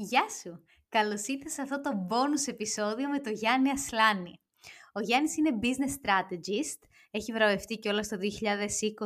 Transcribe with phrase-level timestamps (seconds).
[0.00, 0.64] Γεια σου!
[0.88, 4.40] Καλώς ήρθες σε αυτό το bonus επεισόδιο με το Γιάννη Ασλάνη.
[4.92, 6.78] Ο Γιάννης είναι business strategist,
[7.10, 8.20] έχει βραβευτεί και όλα στο 2020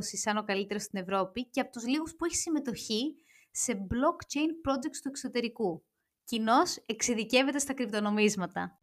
[0.01, 3.15] σαν ο καλύτερος στην Ευρώπη και από τους λίγους που έχει συμμετοχή
[3.51, 5.85] σε blockchain projects του εξωτερικού.
[6.25, 8.81] Κοινώς εξειδικεύεται στα κρυπτονομίσματα.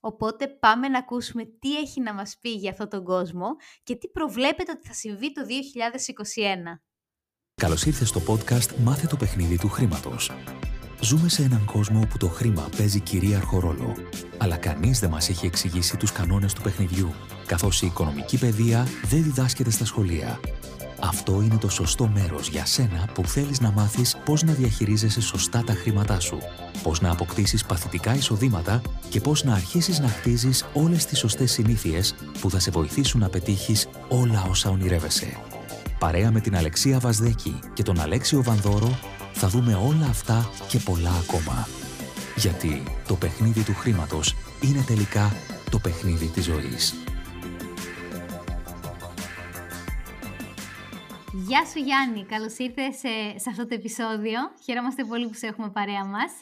[0.00, 3.46] Οπότε πάμε να ακούσουμε τι έχει να μας πει για αυτόν τον κόσμο
[3.82, 6.80] και τι προβλέπετε ότι θα συμβεί το 2021.
[7.54, 10.30] Καλώς ήρθες στο podcast «Μάθε το παιχνίδι του χρήματος».
[11.02, 13.96] Ζούμε σε έναν κόσμο όπου το χρήμα παίζει κυρίαρχο ρόλο,
[14.38, 17.14] αλλά κανείς δεν μας έχει εξηγήσει τους κανόνες του παιχνιδιού,
[17.46, 20.40] καθώς η οικονομική παιδεία δεν διδάσκεται στα σχολεία.
[21.00, 25.64] Αυτό είναι το σωστό μέρος για σένα που θέλεις να μάθεις πώς να διαχειρίζεσαι σωστά
[25.64, 26.38] τα χρήματά σου,
[26.82, 32.14] πώς να αποκτήσεις παθητικά εισοδήματα και πώς να αρχίσεις να χτίζεις όλες τις σωστές συνήθειες
[32.40, 35.36] που θα σε βοηθήσουν να πετύχεις όλα όσα ονειρεύεσαι.
[35.98, 38.98] Παρέα με την Αλεξία Βασδέκη και τον Αλέξιο Βανδόρο
[39.32, 41.66] θα δούμε όλα αυτά και πολλά ακόμα.
[42.36, 45.32] Γιατί το παιχνίδι του χρήματος είναι τελικά
[45.70, 46.94] το παιχνίδι της ζωής.
[51.32, 54.40] Γεια σου Γιάννη, καλώς ήρθες σε, σε αυτό το επεισόδιο.
[54.64, 56.32] Χαίρομαστε πολύ που σε έχουμε παρέα μας.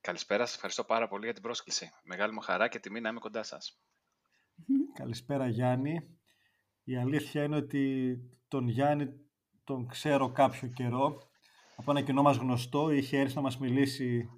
[0.00, 1.90] Καλησπέρα, σας ευχαριστώ πάρα πολύ για την πρόσκληση.
[2.04, 3.80] Μεγάλη μου χαρά και τιμή να είμαι κοντά σας.
[4.94, 6.02] Καλησπέρα Γιάννη.
[6.84, 8.16] Η αλήθεια είναι ότι
[8.48, 9.08] τον Γιάννη
[9.64, 11.30] τον ξέρω κάποιο καιρό
[11.82, 14.28] από ένα κοινό μας γνωστό, είχε έρθει να μας μιλήσει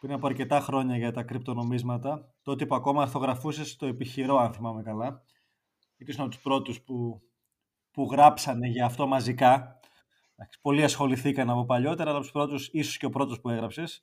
[0.00, 4.82] πριν από αρκετά χρόνια για τα κρυπτονομίσματα, τότε που ακόμα αρθογραφούσες στο επιχειρό, αν θυμάμαι
[4.82, 5.22] καλά.
[5.96, 7.22] Ήσουν από τους πρώτους που,
[7.90, 9.80] που γράψανε για αυτό μαζικά.
[10.60, 14.02] Πολλοί ασχοληθήκαν από παλιότερα, αλλά από τους πρώτους, ίσως και ο πρώτος που έγραψες.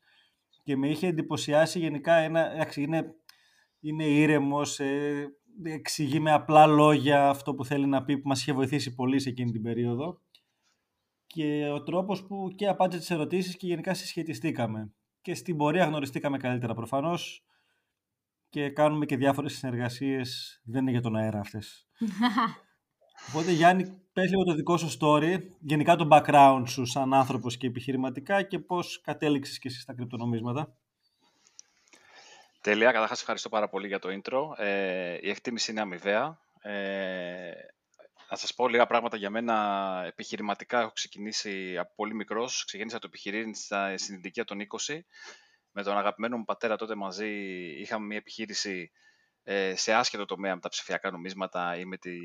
[0.63, 3.15] Και με είχε εντυπωσιάσει γενικά, ένα, είναι,
[3.79, 5.27] είναι ήρεμος, ε,
[5.63, 9.29] εξηγεί με απλά λόγια αυτό που θέλει να πει, που μας είχε βοηθήσει πολύ σε
[9.29, 10.21] εκείνη την περίοδο
[11.31, 14.91] και ο τρόπος που και απάντησε τις ερωτήσεις και γενικά συσχετιστήκαμε.
[15.21, 17.45] Και στην πορεία γνωριστήκαμε καλύτερα προφανώς
[18.49, 21.87] και κάνουμε και διάφορες συνεργασίες, δεν είναι για τον αέρα αυτές.
[23.29, 27.67] Οπότε Γιάννη, πες λίγο το δικό σου story, γενικά το background σου σαν άνθρωπος και
[27.67, 30.75] επιχειρηματικά και πώς κατέληξες και εσύ στα κρυπτονομίσματα.
[32.61, 34.65] Τέλεια, καταρχάς ευχαριστώ πάρα πολύ για το intro.
[34.65, 36.39] Ε, η εκτίμηση είναι αμοιβαία.
[36.61, 37.51] Ε,
[38.31, 40.79] να σας πω λίγα πράγματα για μένα επιχειρηματικά.
[40.79, 42.63] Έχω ξεκινήσει από πολύ μικρός.
[42.65, 43.53] Ξεκίνησα το επιχειρήν
[43.95, 44.99] στην ηλικία των 20.
[45.71, 47.29] Με τον αγαπημένο μου πατέρα τότε μαζί
[47.79, 48.91] είχαμε μια επιχείρηση
[49.43, 52.19] ε, σε άσχετο τομέα με τα ψηφιακά νομίσματα ή με την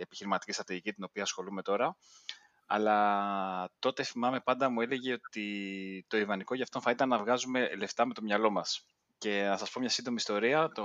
[0.00, 1.96] επιχειρηματική στρατηγική την οποία ασχολούμαι τώρα.
[2.66, 7.74] Αλλά τότε θυμάμαι πάντα μου έλεγε ότι το ιδανικό για αυτόν θα ήταν να βγάζουμε
[7.74, 8.86] λεφτά με το μυαλό μας.
[9.18, 10.68] Και να σας πω μια σύντομη ιστορία.
[10.68, 10.84] Το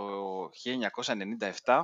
[1.64, 1.84] 1997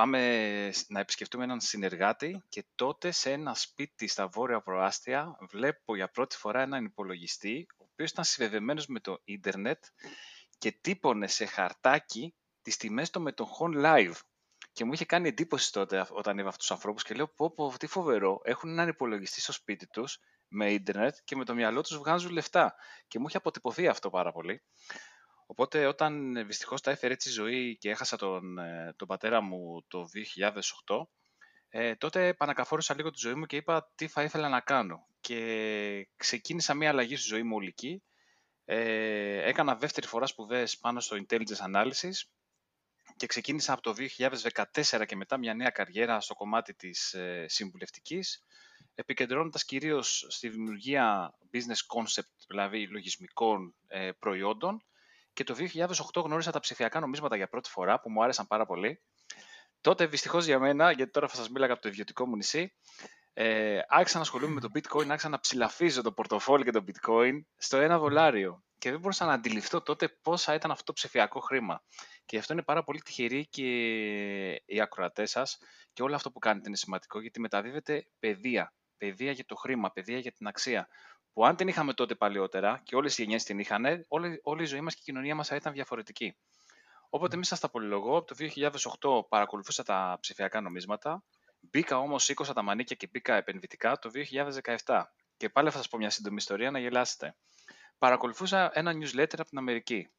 [0.00, 6.08] πάμε να επισκεφτούμε έναν συνεργάτη και τότε σε ένα σπίτι στα βόρεια προάστια βλέπω για
[6.10, 9.84] πρώτη φορά έναν υπολογιστή ο οποίος ήταν συνδεδεμένος με το ίντερνετ
[10.58, 14.14] και τύπωνε σε χαρτάκι τις τιμές των μετοχών live.
[14.72, 17.74] Και μου είχε κάνει εντύπωση τότε όταν είδα αυτούς τους ανθρώπους και λέω πω πω
[17.78, 20.18] τι φοβερό, έχουν έναν υπολογιστή στο σπίτι τους
[20.48, 22.74] με ίντερνετ και με το μυαλό τους βγάζουν λεφτά.
[23.08, 24.62] Και μου είχε αποτυπωθεί αυτό πάρα πολύ.
[25.50, 29.40] Οπότε όταν ε, δυστυχώς τα έφερε έτσι η ζωή και έχασα τον, ε, τον πατέρα
[29.40, 30.08] μου το
[30.86, 31.02] 2008,
[31.68, 35.06] ε, τότε επανακαφόρησα λίγο τη ζωή μου και είπα τι θα ήθελα να κάνω.
[35.20, 38.02] Και ξεκίνησα μια αλλαγή στη ζωή μου ολική.
[38.64, 42.28] Ε, έκανα δεύτερη φορά σπουδές πάνω στο Intelligence Analysis
[43.16, 43.94] και ξεκίνησα από το
[44.72, 48.44] 2014 και μετά μια νέα καριέρα στο κομμάτι της ε, συμβουλευτικής,
[48.94, 54.84] επικεντρώνοντας κυρίως στη δημιουργία business concept, δηλαδή λογισμικών ε, προϊόντων,
[55.32, 55.54] και το
[56.14, 59.02] 2008 γνώρισα τα ψηφιακά νομίσματα για πρώτη φορά που μου άρεσαν πάρα πολύ.
[59.80, 62.74] Τότε δυστυχώς για μένα, γιατί τώρα θα σας μίλαγα από το ιδιωτικό μου νησί,
[63.32, 67.40] ε, άρχισα να ασχολούμαι με το bitcoin, άρχισα να ψηλαφίζω το πορτοφόλι και το bitcoin
[67.56, 68.64] στο ένα δολάριο.
[68.78, 71.82] Και δεν μπορούσα να αντιληφθώ τότε πόσα ήταν αυτό το ψηφιακό χρήμα.
[72.24, 73.64] Και γι' αυτό είναι πάρα πολύ τυχεροί και
[74.64, 75.58] οι ακροατές σας
[75.92, 78.74] και όλο αυτό που κάνετε είναι σημαντικό γιατί μεταδίδεται παιδεία.
[78.96, 80.88] Παιδεία για το χρήμα, παιδεία για την αξία
[81.32, 84.66] που αν την είχαμε τότε παλιότερα και όλες οι γενιές την είχαν, όλη, όλη η
[84.66, 86.36] ζωή μας και η κοινωνία μας θα ήταν διαφορετική.
[87.10, 91.24] Οπότε, μέσα στα πολυλογώ, από το 2008 παρακολουθούσα τα ψηφιακά νομίσματα.
[91.60, 94.10] Μπήκα όμως, σήκωσα τα μανίκια και μπήκα επενδυτικά το
[94.84, 95.04] 2017.
[95.36, 97.36] Και πάλι θα σας πω μια σύντομη ιστορία να γελάσετε.
[97.98, 100.10] Παρακολουθούσα ένα newsletter από την Αμερική.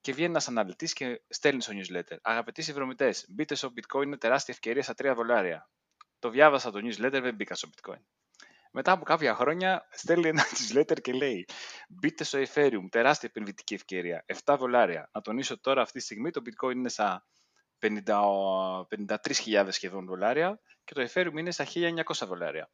[0.00, 2.16] Και βγαίνει ένας αναλυτής και στέλνει στο newsletter.
[2.22, 5.70] Αγαπητοί συνδρομητές, μπείτε στο bitcoin, είναι τεράστια ευκαιρία στα 3 δολάρια.
[6.18, 8.00] Το διάβασα το newsletter, δεν μπήκα στο bitcoin.
[8.76, 11.46] Μετά από κάποια χρόνια στέλνει ένα newsletter και λέει
[11.88, 15.10] μπείτε στο Ethereum, τεράστια επενδυτική ευκαιρία, 7 δολάρια.
[15.12, 17.26] Να τονίσω τώρα αυτή τη στιγμή το bitcoin είναι στα
[17.80, 22.70] 53.000 σχεδόν δολάρια και το Ethereum είναι στα 1.900 δολάρια.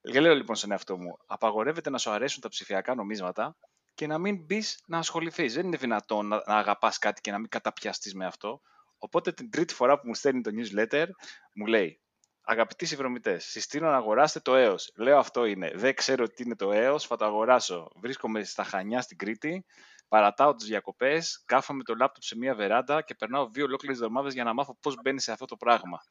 [0.00, 3.56] Και λέω λοιπόν στον εαυτό μου, απαγορεύεται να σου αρέσουν τα ψηφιακά νομίσματα
[3.94, 5.54] και να μην μπεις να ασχοληθείς.
[5.54, 8.60] Δεν είναι δυνατόν να, να αγαπάς κάτι και να μην καταπιαστείς με αυτό.
[8.98, 11.06] Οπότε την τρίτη φορά που μου στέλνει το newsletter,
[11.54, 12.00] μου λέει
[12.50, 14.92] Αγαπητοί συνδρομητές, συστήνω να αγοράσετε το ΕΟΣ.
[14.96, 15.70] Λέω αυτό είναι.
[15.74, 17.90] Δεν ξέρω τι είναι το ΕΟΣ, θα το αγοράσω.
[17.94, 19.64] Βρίσκομαι στα Χανιά στην Κρήτη,
[20.08, 24.44] παρατάω τις διακοπές, κάθομαι το λάπτοπ σε μία βεράντα και περνάω δύο ολόκληρες εβδομάδες για
[24.44, 26.02] να μάθω πώς μπαίνει σε αυτό το πράγμα.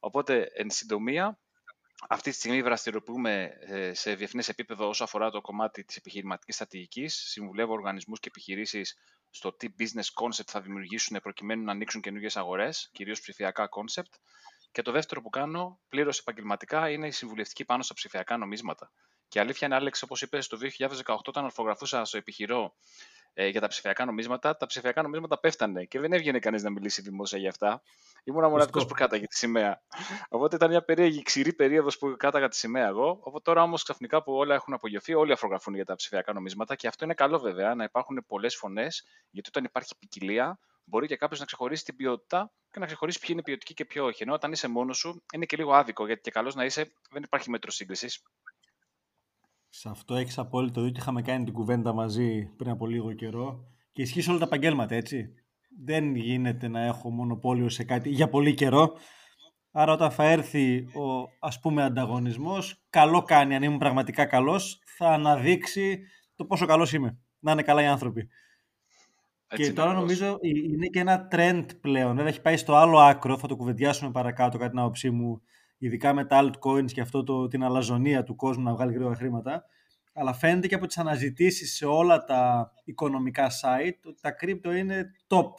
[0.00, 1.38] Οπότε, εν συντομία,
[2.08, 7.14] αυτή τη στιγμή δραστηριοποιούμε ε, σε διεθνές επίπεδο όσο αφορά το κομμάτι της επιχειρηματικής στρατηγικής.
[7.14, 8.96] Συμβουλεύω οργανισμούς και επιχειρήσεις
[9.30, 14.12] στο τι business concept θα δημιουργήσουν προκειμένου να ανοίξουν καινούργιες αγορές, κυρίως ψηφιακά concept.
[14.72, 18.90] Και το δεύτερο που κάνω πλήρως επαγγελματικά είναι η συμβουλευτική πάνω στα ψηφιακά νομίσματα.
[19.28, 22.74] Και αλήθεια είναι, Άλεξ, όπως είπες, το 2018, όταν ορθογραφούσα στο επιχειρό
[23.32, 27.02] ε, για τα ψηφιακά νομίσματα, τα ψηφιακά νομίσματα πέφτανε και δεν έβγαινε κανείς να μιλήσει
[27.02, 27.82] δημόσια για αυτά.
[28.24, 29.82] Ήμουν ο μοναδικός που κάταγε τη σημαία.
[30.28, 33.18] Οπότε ήταν μια περίεργη, ξηρή περίοδος που κάταγα τη σημαία εγώ.
[33.20, 36.86] Οπότε τώρα όμως ξαφνικά που όλα έχουν απογειωθεί, όλοι αφρογραφούν για τα ψηφιακά νομίσματα και
[36.86, 41.40] αυτό είναι καλό βέβαια να υπάρχουν πολλές φωνές, γιατί όταν υπάρχει ποικιλία, μπορεί και κάποιος
[41.40, 44.22] να ξεχωρίσει την ποιότητα και να ξεχωρίσει ποιοι είναι ποιοτικοί και ποιοι όχι.
[44.22, 47.22] Ενώ όταν είσαι μόνος σου, είναι και λίγο άδικο, γιατί και καλός να είσαι, δεν
[47.22, 48.22] υπάρχει μέτρο σύγκρισης.
[49.68, 51.00] Σε αυτό έχεις απόλυτο δίκιο.
[51.00, 54.94] Είχαμε κάνει την κουβέντα μαζί πριν από λίγο καιρό και ισχύει σε όλα τα επαγγέλματα,
[54.94, 55.34] έτσι.
[55.84, 58.92] Δεν γίνεται να έχω μονοπόλιο σε κάτι για πολύ καιρό.
[59.70, 65.08] Άρα όταν θα έρθει ο ας πούμε ανταγωνισμός, καλό κάνει αν ήμουν πραγματικά καλός, θα
[65.08, 66.00] αναδείξει
[66.34, 67.18] το πόσο καλός είμαι.
[67.38, 68.28] Να είναι καλά οι άνθρωποι.
[69.50, 72.14] Έτσι και τώρα νομίζω είναι και ένα trend πλέον.
[72.14, 75.42] Βέβαια έχει πάει στο άλλο άκρο, θα το κουβεντιάσουμε παρακάτω κατά την άποψή μου,
[75.78, 79.64] ειδικά με τα altcoins και αυτό το, την αλαζονία του κόσμου να βγάλει γρήγορα χρήματα.
[80.12, 85.10] Αλλά φαίνεται και από τις αναζητήσεις σε όλα τα οικονομικά site ότι τα crypto είναι
[85.28, 85.50] top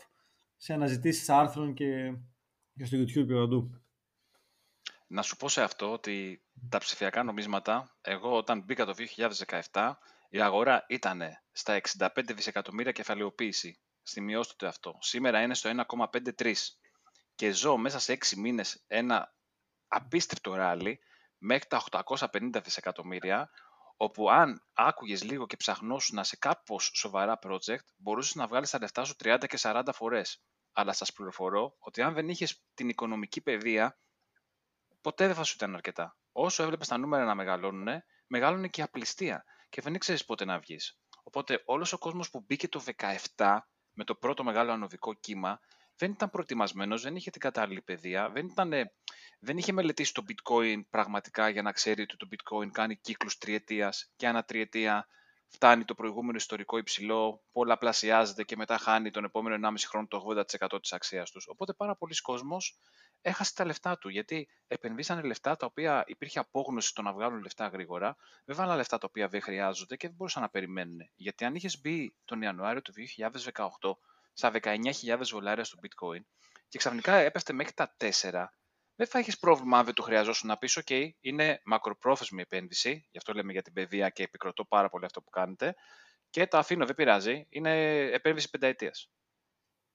[0.57, 2.13] σε αναζητήσεις άρθρων και,
[2.75, 3.81] και στο YouTube και παντού.
[5.07, 8.93] Να σου πω σε αυτό ότι τα ψηφιακά νομίσματα, εγώ όταν μπήκα το
[9.71, 9.91] 2017,
[10.29, 11.21] η αγορά ήταν
[11.51, 13.79] στα 65 δισεκατομμύρια κεφαλαιοποίηση.
[14.03, 14.97] Σημειώστε αυτό.
[14.99, 16.53] Σήμερα είναι στο 1,53
[17.35, 19.35] και ζω μέσα σε 6 μήνες ένα
[19.87, 20.99] απίστευτο ράλι
[21.37, 23.49] μέχρι τα 850 δισεκατομμύρια,
[23.97, 29.03] όπου αν άκουγες λίγο και ψαχνώσουν σε κάπως σοβαρά project, μπορούσες να βγάλεις τα λεφτά
[29.03, 30.43] σου 30 και 40 φορές.
[30.71, 33.99] Αλλά σας πληροφορώ ότι αν δεν είχες την οικονομική παιδεία,
[35.01, 36.17] ποτέ δεν θα σου ήταν αρκετά.
[36.31, 40.59] Όσο έβλεπες τα νούμερα να μεγαλώνουν, μεγαλώνει και η απληστία και δεν ήξερες πότε να
[40.59, 40.97] βγεις.
[41.23, 42.83] Οπότε όλος ο κόσμος που μπήκε το
[43.35, 43.57] 17
[43.93, 45.59] με το πρώτο μεγάλο ανωδικό κύμα
[45.95, 48.71] δεν ήταν προετοιμασμένος, δεν είχε την κατάλληλη παιδεία, δεν, ήταν,
[49.39, 54.11] δεν είχε μελετήσει το bitcoin πραγματικά για να ξέρει ότι το bitcoin κάνει κύκλους τριετίας
[54.15, 55.07] και ανά τριετία
[55.47, 60.23] φτάνει το προηγούμενο ιστορικό υψηλό, πολλαπλασιάζεται και μετά χάνει τον επόμενο 1,5 χρόνο το
[60.69, 61.47] 80% της αξίας τους.
[61.47, 62.79] Οπότε πάρα πολλοί κόσμος
[63.21, 67.67] έχασε τα λεφτά του, γιατί επενδύσανε λεφτά τα οποία υπήρχε απόγνωση στο να βγάλουν λεφτά
[67.67, 71.09] γρήγορα, δεν βάλανε λεφτά τα οποία δεν χρειάζονται και δεν μπορούσαν να περιμένουν.
[71.15, 72.93] Γιατί αν είχες μπει τον Ιανουάριο του
[73.51, 73.61] 2018
[74.33, 76.21] στα 19.000 δολάρια στο bitcoin
[76.67, 78.09] και ξαφνικά έπεφτε μέχρι τα 4,
[78.95, 83.17] δεν θα έχει πρόβλημα αν δεν το χρειαζόσουν να πεις: OK, είναι μακροπρόθεσμη επένδυση, γι'
[83.17, 85.75] αυτό λέμε για την παιδεία και επικροτώ πάρα πολύ αυτό που κάνετε.
[86.29, 87.45] Και το αφήνω, δεν πειράζει.
[87.49, 89.11] Είναι επένδυση πενταετίας.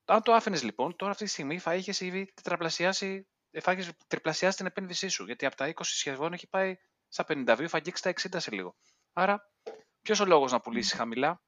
[0.05, 3.27] Αν το άφηνες λοιπόν, τώρα αυτή τη στιγμή θα είχες ήδη τετραπλασιάσει,
[3.61, 5.25] θα έχεις τριπλασιάσει την επένδυσή σου.
[5.25, 6.77] Γιατί από τα 20 σχεδόν έχει πάει
[7.09, 8.75] στα 52, θα αγγίξει τα 60 σε λίγο.
[9.12, 9.51] Άρα,
[10.03, 11.43] ποιος ο λόγος να πουλήσεις χαμηλά;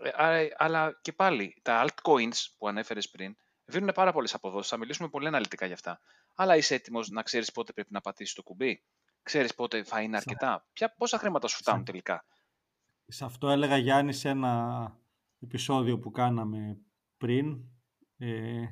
[0.00, 4.70] Ε, αλλά και πάλι, τα altcoins που ανέφερες πριν δίνουν πάρα πολλές αποδόσεις.
[4.70, 6.00] Θα μιλήσουμε πολύ αναλυτικά γι' αυτά.
[6.34, 8.82] Αλλά είσαι έτοιμος να ξέρεις πότε πρέπει να πατήσεις το κουμπί;
[9.22, 12.24] Ξέρεις πότε θα είναι αρκετά; Ποια, πόσα χρήματα σου φτάνουν τελικά;
[13.08, 14.96] Σε αυτό έλεγα Γιάννη σε ένα
[15.40, 16.78] επεισόδιο που κάναμε
[17.18, 17.56] πριν,
[18.18, 18.64] ε,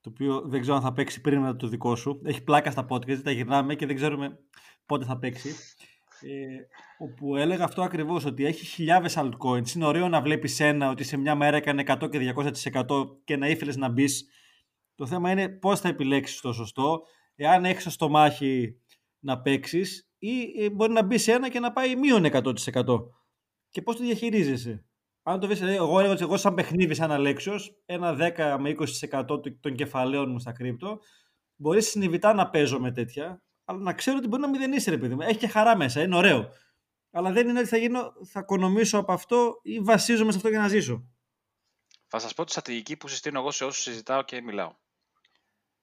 [0.00, 2.20] το οποίο δεν ξέρω αν θα παίξει πριν μετά το δικό σου.
[2.24, 4.38] Έχει πλάκα στα podcast, τα γυρνάμε και δεν ξέρουμε
[4.86, 5.54] πότε θα παίξει.
[6.20, 6.56] Ε,
[6.98, 9.74] όπου έλεγα αυτό ακριβώς, ότι έχει χιλιάδες altcoins.
[9.74, 13.48] Είναι ωραίο να βλέπεις ένα ότι σε μια μέρα έκανε 100 και 200% και να
[13.48, 14.28] ήθελες να μπεις.
[14.94, 17.02] Το θέμα είναι πώς θα επιλέξεις το σωστό,
[17.34, 18.80] εάν έχεις στο στομάχι
[19.18, 22.52] να παίξεις ή ε, μπορεί να μπει σε ένα και να πάει μείον 100%
[23.70, 24.85] και πώς το διαχειρίζεσαι.
[25.28, 28.74] Αν το βρει, εγώ έλεγα ότι εγώ σαν παιχνίδι, σαν Αλέξιος, ένα 10 με
[29.10, 29.24] 20%
[29.60, 31.00] των κεφαλαίων μου στα κρύπτο,
[31.56, 35.14] μπορεί συνειδητά να παίζω με τέτοια, αλλά να ξέρω ότι μπορεί να μηδενίσει, ρε παιδί
[35.14, 35.20] μου.
[35.20, 36.48] Έχει και χαρά μέσα, είναι ωραίο.
[37.10, 40.58] Αλλά δεν είναι ότι θα, γίνω, θα οικονομήσω από αυτό ή βασίζομαι σε αυτό για
[40.58, 41.06] να ζήσω.
[42.06, 44.74] Θα σας πω τη στρατηγική που συστήνω εγώ σε όσους συζητάω και μιλάω.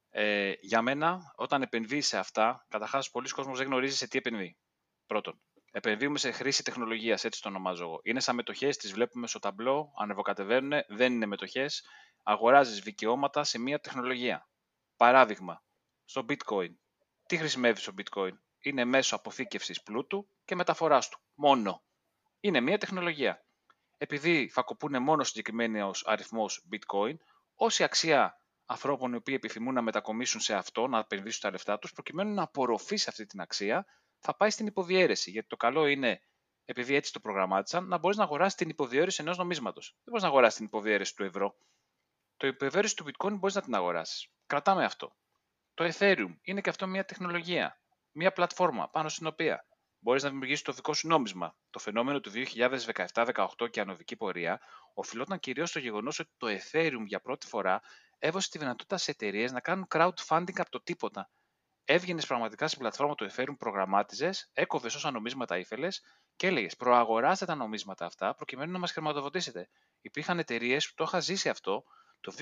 [0.10, 4.58] Ε, για μένα, όταν επενδύεις σε αυτά, καταρχάς, πολλοί κόσμοι δεν γνωρίζει σε τι επενδύει.
[5.06, 5.42] Πρώτον.
[5.76, 8.00] Επενδύουμε σε χρήση τεχνολογίας, έτσι το ονομάζω εγώ.
[8.04, 11.84] Είναι σαν μετοχές, τις βλέπουμε στο ταμπλό, ανεβοκατεβαίνουν, δεν είναι μετοχές.
[12.24, 14.50] Αγοράζεις δικαιώματα σε μια τεχνολογία.
[14.98, 15.64] Παράδειγμα,
[16.06, 16.70] στο bitcoin.
[17.26, 21.20] Τι χρησιμεύει στο bitcoin, Είναι μέσο αποθήκευσης πλούτου και μεταφοράς του.
[21.34, 21.84] Μόνο.
[22.40, 23.46] Είναι μια τεχνολογία.
[23.98, 27.16] επειδή θα κοπούν μόνο συγκεκριμένος αριθμός bitcoin,
[27.56, 31.94] όση αξία ανθρώπων οι οποίοι επιθυμούν να μετακομίσουν σε αυτό, να επενδύσουν τα λεφτά τους,
[31.94, 33.86] προκειμένου να απορροφήσει αυτή την αξία,
[34.24, 35.32] θα πάει στην υποδιέρεση.
[35.32, 36.22] Γιατί το καλό είναι,
[36.66, 39.92] επειδή έτσι το προγραμμάτισαν, να μπορείς να αγοράσεις την υποδιέρεση ενός νομίσματος.
[39.96, 41.56] Δεν μπορείς να αγοράσεις την υποδιέρεση του ευρώ.
[42.38, 44.28] Το υποδιέρεση του bitcoin μπορείς να την αγοράσεις.
[44.46, 45.16] Κρατάμε αυτό.
[45.74, 49.66] Το Ethereum είναι και αυτό μια τεχνολογία, μια πλατφόρμα πάνω στην οποία
[50.00, 51.56] μπορείς να δημιουργήσεις το δικό σου νόμισμα.
[51.70, 52.32] Το φαινόμενο του
[53.14, 54.60] 2017-18 και ανωδική πορεία
[54.94, 57.82] οφειλόταν κυρίως στο γεγονός ότι το Ethereum για πρώτη φορά
[58.20, 61.30] έδωσε τη δυνατότητα σε εταιρείες να κάνουν crowdfunding από το τίποτα.
[61.86, 66.04] Έβγαινες πραγματικά στην πλατφόρμα του Ethereum, προγραμμάτιζες, έκοβες όσα νομίσματα ήθελες
[66.36, 69.70] και έλεγες Προαγοράστε τα νομίσματα αυτά προκειμένου να μας χρηματοδοτήσετε.
[70.02, 71.84] Υπήρχαν εταιρείες που το είχα ζήσει αυτό
[72.22, 72.34] το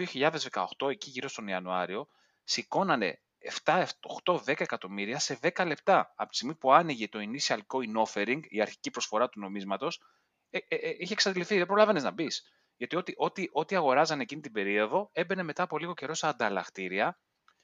[0.78, 2.08] 2018, εκεί γύρω στον Ιανουάριο,
[2.44, 3.22] σηκώνανε
[3.64, 3.86] 7,
[4.24, 6.14] 8, 10 εκατομμύρια σε 10 λεπτά.
[6.16, 10.02] Από τη στιγμή που άνοιγε το initial coin offering, η αρχική προσφορά του νομίσματος,
[10.50, 11.58] ε, ε, ε, είχε εξαντληθεί.
[11.58, 12.44] Δεν προλάβαινες να μπεις.
[12.76, 17.20] Γιατί ό,τι, ό,τι, ό,τι αγοράζανε εκείνη την περίοδο έμπαινε μετά από λίγο καιρό σε ανταλλακτήρια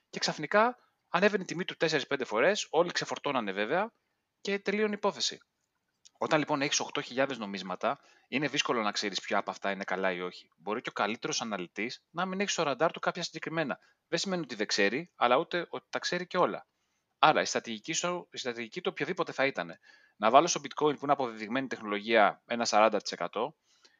[0.10, 0.78] και ξαφνικά
[1.10, 3.94] ανέβαινε η τιμή του 4-5 φορές, όλοι ξεφορτώνανε βέβαια
[4.42, 5.38] και τελείωνε η υπόθεση.
[6.18, 10.22] Όταν λοιπόν έχεις 8.000 νομίσματα, είναι δύσκολο να ξέρεις ποια από αυτά είναι καλά ή
[10.22, 10.50] όχι.
[10.58, 13.80] Μπορεί και ο καλύτερος αναλυτής να μην έχει στο ραντάρ του κάποια συγκεκριμένα.
[14.08, 16.68] Δεν σημαίνει ότι δεν ξέρει, αλλά ούτε ότι τα ξέρει και όλα.
[17.20, 19.78] Άρα η στρατηγική, σου, η στρατηγική του οποιοδήποτε θα ήταν
[20.16, 23.00] να βάλω στο bitcoin που είναι αποδεδειγμένη τεχνολογία ένα 40%,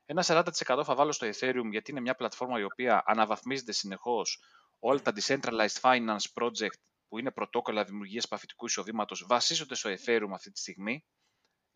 [0.06, 4.40] ένα 40% θα βάλω στο Ethereum γιατί είναι μια πλατφόρμα η οποία αναβαθμίζεται συνεχώς
[4.80, 10.52] όλα τα decentralized finance project που είναι πρωτόκολλα δημιουργίας παθητικού εισοδήματος βασίζονται στο Ethereum αυτή
[10.52, 11.06] τη στιγμή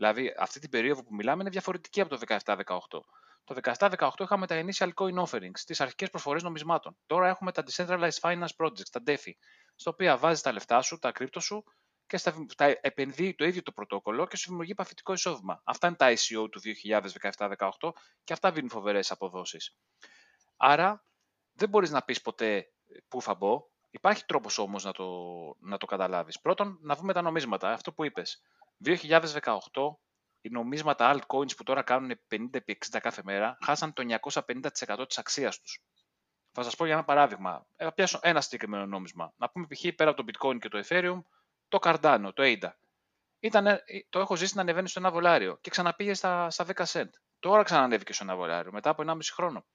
[0.01, 2.63] Δηλαδή, αυτή την περίοδο που μιλάμε είναι διαφορετική από το 17-18.
[3.43, 6.97] Το 17-18 είχαμε τα initial coin offerings, τις αρχικές προσφορέ νομισμάτων.
[7.05, 9.31] Τώρα έχουμε τα decentralized finance projects, τα DeFi,
[9.75, 11.63] στα οποία βάζεις τα λεφτά σου, τα κρύπτο σου
[12.07, 15.61] και στα, τα επενδύει το ίδιο το πρωτόκολλο και σου δημιουργεί παθητικό εισόδημα.
[15.65, 16.61] Αυτά είναι τα ICO του
[17.37, 17.91] 2017-18
[18.23, 19.75] και αυτά δίνουν φοβερές αποδόσεις.
[20.57, 21.05] Άρα,
[21.51, 22.71] δεν μπορείς να πεις ποτέ
[23.07, 23.70] πού θα μπω.
[23.91, 25.05] Υπάρχει τρόπος όμως να το,
[25.59, 26.39] να το καταλάβεις.
[26.39, 28.41] Πρώτον, να δούμε τα νομίσματα, αυτό που είπες.
[28.85, 29.59] 2018
[30.41, 34.03] οι νομίσματα altcoins που τώρα κάνουν 50 60 κάθε μέρα χάσαν το
[34.43, 35.81] 950% της αξίας τους.
[36.51, 37.65] Θα σας πω για ένα παράδειγμα.
[37.75, 39.33] Θα πιάσω ένα συγκεκριμένο νόμισμα.
[39.37, 39.85] Να πούμε π.χ.
[39.95, 41.23] πέρα από το bitcoin και το ethereum,
[41.67, 42.71] το Cardano, το ADA.
[43.39, 43.79] Ήταν,
[44.09, 47.09] το έχω ζήσει να ανεβαίνει στο ένα βολάριο και ξαναπήγε στα, στα 10 cent.
[47.39, 49.65] Τώρα ξανανέβηκε στο ένα βολάριο μετά από 1,5 χρόνο.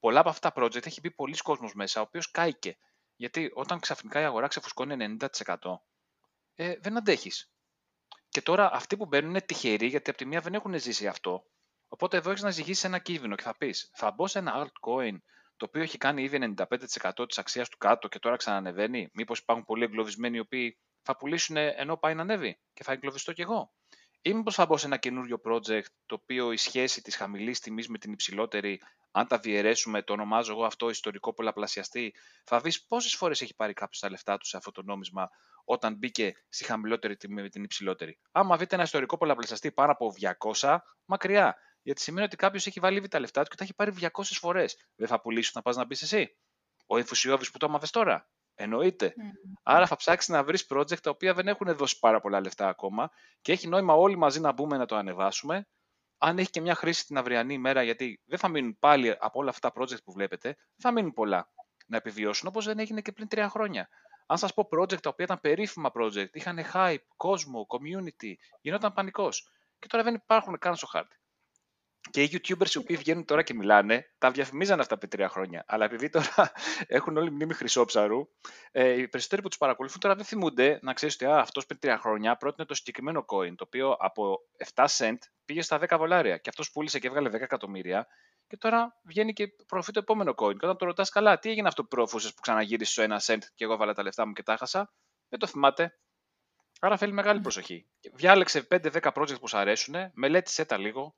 [0.00, 2.78] Πολλά από αυτά τα project έχει μπει πολλοί κόσμος μέσα, ο οποίος κάηκε.
[3.16, 5.82] Γιατί όταν ξαφνικά η αγορά ξεφουσκώνει 90%,
[6.54, 7.52] ε, δεν αντέχεις.
[8.28, 11.44] Και τώρα αυτοί που μπαίνουν είναι τυχεροί γιατί από τη μία δεν έχουν ζήσει αυτό.
[11.88, 15.16] Οπότε εδώ έχεις να ζυγίσεις ένα κίνδυνο και θα πεις, θα μπω σε ένα altcoin
[15.56, 19.10] το οποίο έχει κάνει ήδη 95% της αξίας του κάτω και τώρα ξανανεβαίνει.
[19.12, 23.32] Μήπως υπάρχουν πολλοί εγκλωβισμένοι οι οποίοι θα πουλήσουν ενώ πάει να ανέβει και θα εγκλωβιστώ
[23.32, 23.72] κι εγώ.
[24.22, 27.88] Ή μήπως θα μπω σε ένα καινούριο project το οποίο η σχέση της χαμηλής τιμής
[27.88, 28.80] με την υψηλότερη,
[29.12, 32.14] αν τα διαιρέσουμε, το ονομάζω εγώ αυτό ιστορικό πολλαπλασιαστή,
[32.44, 35.30] θα δεις πόσες φορές έχει πάρει κάποιος τα λεφτά του σε αυτό το νόμισμα
[35.64, 38.18] όταν μπήκε στη χαμηλότερη τιμή με την υψηλότερη.
[38.32, 40.12] Άμα δείτε ένα ιστορικό πολλαπλασιαστή πάνω από
[40.60, 41.56] 200, μακριά.
[41.82, 44.76] Γιατί σημαίνει ότι κάποιος έχει βάλει τα λεφτά του και τα έχει πάρει 200 φορές.
[44.96, 46.36] Δεν θα πουλήσει να πας να μπεις εσύ.
[46.86, 48.28] Ο ενθουσιώδη που το έμαθε τώρα.
[48.54, 49.14] Εννοείται.
[49.16, 49.60] Mm.
[49.62, 53.10] Άρα θα ψάξεις να βρεις project τα οποία δεν έχουν δώσει πάρα πολλά λεφτά ακόμα
[53.40, 55.68] και έχει νόημα όλοι μαζί να μπούμε να το ανεβάσουμε.
[56.24, 59.50] Αν έχει και μια χρήση την αυριανή ημέρα, γιατί δεν θα μείνουν πάλι από όλα
[59.50, 61.48] αυτά τα project που βλέπετε, θα μείνουν πολλά
[61.86, 63.88] να επιβιώσουν όπως δεν έγινε και πριν τρία χρόνια.
[64.26, 69.50] Αν σας πω project τα οποία ήταν περίφημα project, είχαν hype, κόσμο, community, γινόταν πανικός.
[69.78, 71.16] Και τώρα δεν υπάρχουν καν στο χάρτη.
[72.10, 75.64] Και οι YouTubers οι οποίοι βγαίνουν τώρα και μιλάνε, τα διαφημίζαν αυτά πριν τρία χρόνια.
[75.66, 76.52] Αλλά επειδή τώρα
[76.86, 78.28] έχουν όλη μνήμη χρυσόψαρου,
[78.72, 81.98] ε, οι περισσότεροι που τους παρακολουθούν τώρα δεν θυμούνται να ξέρεις ότι αυτός πριν τρία
[81.98, 84.38] χρόνια πρότεινε το συγκεκριμένο coin, το οποίο από
[84.74, 86.36] 7 cent πήγε στα 10 δολάρια.
[86.36, 88.06] Και αυτός πούλησε και έβγαλε 10 εκατομμύρια
[88.46, 90.56] και τώρα βγαίνει και προωθεί το επόμενο coin.
[90.56, 93.42] Και όταν το ρωτάς καλά, τι έγινε αυτό που προωθούσες που ξαναγύρισες στο ένα cent
[93.54, 94.92] και εγώ βάλα τα λεφτά μου και τα χάσα,
[95.28, 95.98] δεν το θυμάται.
[96.80, 97.86] Άρα θέλει μεγάλη προσοχή.
[98.12, 101.16] Διάλεξε 5-10 project που σου αρέσουν, μελέτησε τα λίγο.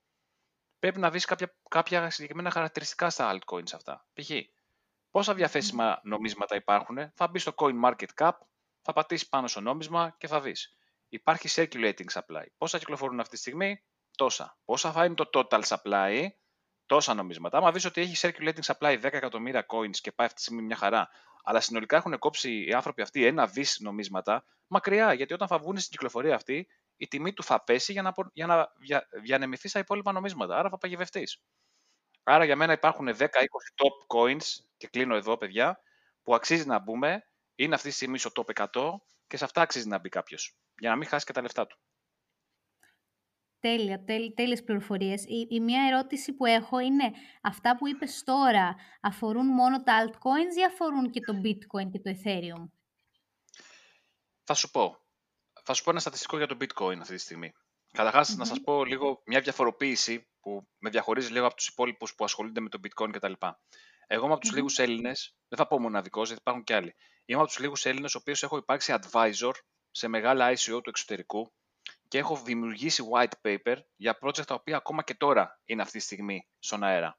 [0.85, 4.05] Πρέπει να δεις κάποια, κάποια συγκεκριμένα χαρακτηριστικά στα altcoins αυτά.
[4.13, 4.29] Π.χ.
[5.11, 8.31] πόσα διαθέσιμα νομίσματα υπάρχουν, θα μπεις στο coin market cap,
[8.81, 10.77] θα πατήσεις πάνω στο νόμισμα και θα δεις.
[11.09, 12.45] Υπάρχει circulating supply.
[12.57, 13.83] Πόσα κυκλοφορούν αυτή τη στιγμή,
[14.17, 14.57] τόσα.
[14.65, 16.27] Πόσα θα είναι το total supply,
[16.85, 17.57] τόσα νομίσματα.
[17.57, 20.75] Άμα δεις ότι έχει circulating supply 10 εκατομμύρια coins και πάει αυτή τη στιγμή μια
[20.75, 21.09] χαρά,
[21.43, 25.13] αλλά συνολικά έχουν κόψει οι άνθρωποι αυτοί ένα δις νομίσματα, μακριά.
[25.13, 28.47] Γιατί όταν θα βγουν στην κυκλοφορία αυτή, η τιμή του θα πέσει για να, για
[28.47, 28.69] να
[29.21, 30.57] διανεμηθεί στα υπόλοιπα νομίσματα.
[30.57, 31.41] Άρα θα παγιδευτείς.
[32.23, 33.27] Άρα για μένα υπάρχουν 10-20
[33.75, 35.79] top coins, και κλείνω εδώ, παιδιά,
[36.23, 37.27] που αξίζει να μπούμε.
[37.55, 38.89] Είναι αυτή τη στιγμή στο top 100
[39.27, 40.57] και σε αυτά αξίζει να μπει κάποιος.
[40.77, 41.77] Για να μην χάσει και τα λεφτά του.
[43.59, 45.23] τέλεια, τέλει, τέλειες πληροφορίες.
[45.25, 47.11] Η, η μία ερώτηση που έχω είναι,
[47.41, 52.11] αυτά που είπες τώρα αφορούν μόνο τα altcoins ή αφορούν και το bitcoin και το
[52.15, 52.69] ethereum?
[54.43, 55.04] Θα σου πω.
[55.67, 57.53] Θα σου πω ένα στατιστικό για το bitcoin αυτή τη στιγμή.
[57.91, 62.23] καταρχας να σας πω λίγο μια διαφοροποίηση που με διαχωρίζει λίγο από τους υπόλοιπους που
[62.23, 63.33] ασχολούνται με το bitcoin κτλ.
[64.07, 64.55] Εγώ είμαι από τους mm-hmm.
[64.55, 66.95] λίγους Έλληνες, δεν θα πω μοναδικός, γιατί υπάρχουν και άλλοι.
[67.25, 69.51] Είμαι από τους λίγους Έλληνες, ο οποίος έχω υπάρξει advisor
[69.91, 71.53] σε μεγάλα ICO του εξωτερικού
[72.07, 76.03] και έχω δημιουργήσει white paper για project τα οποία ακόμα και τώρα είναι αυτή τη
[76.03, 77.17] στιγμή στον αέρα.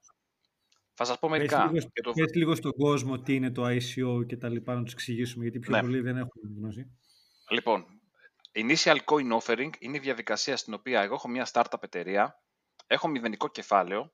[0.94, 1.70] Θα σας πω μερικά.
[1.70, 2.30] Πες λίγο, το...
[2.34, 5.74] λίγο στον κόσμο τι είναι το ICO και τα λοιπά, να τους εξηγήσουμε, γιατί πιο
[5.74, 5.80] ναι.
[5.80, 6.90] πολλοί δεν έχουν γνώση.
[7.50, 7.95] Λοιπόν,
[8.58, 12.42] Initial Coin Offering είναι η διαδικασία στην οποία εγώ έχω μια startup εταιρεία,
[12.86, 14.12] έχω μηδενικό κεφάλαιο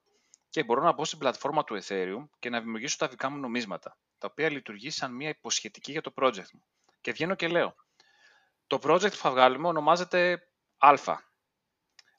[0.48, 3.98] και μπορώ να μπω στην πλατφόρμα του Ethereum και να δημιουργήσω τα δικά μου νομίσματα,
[4.18, 6.62] τα οποία λειτουργεί σαν μια υποσχετική για το project μου.
[7.00, 7.74] Και βγαίνω και λέω,
[8.66, 10.94] το project που θα βγάλουμε ονομάζεται Α.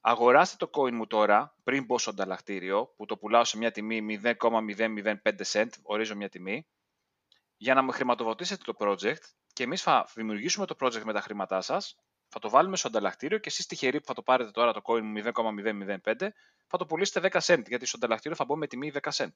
[0.01, 4.19] Αγοράστε το coin μου τώρα, πριν μπω στο ανταλλακτήριο, που το πουλάω σε μια τιμή
[4.23, 5.15] 0,005
[5.51, 6.67] cent, ορίζω μια τιμή,
[7.57, 9.21] για να με χρηματοδοτήσετε το project
[9.53, 11.97] και εμείς θα δημιουργήσουμε το project με τα χρήματά σας,
[12.33, 15.01] θα το βάλουμε στο ανταλλακτήριο και εσείς τυχεροί που θα το πάρετε τώρα το coin
[15.01, 15.21] μου
[16.03, 16.27] 0,005,
[16.67, 19.33] θα το πουλήσετε 10 cent, γιατί στο ανταλλακτήριο θα μπω με τιμή 10 cent.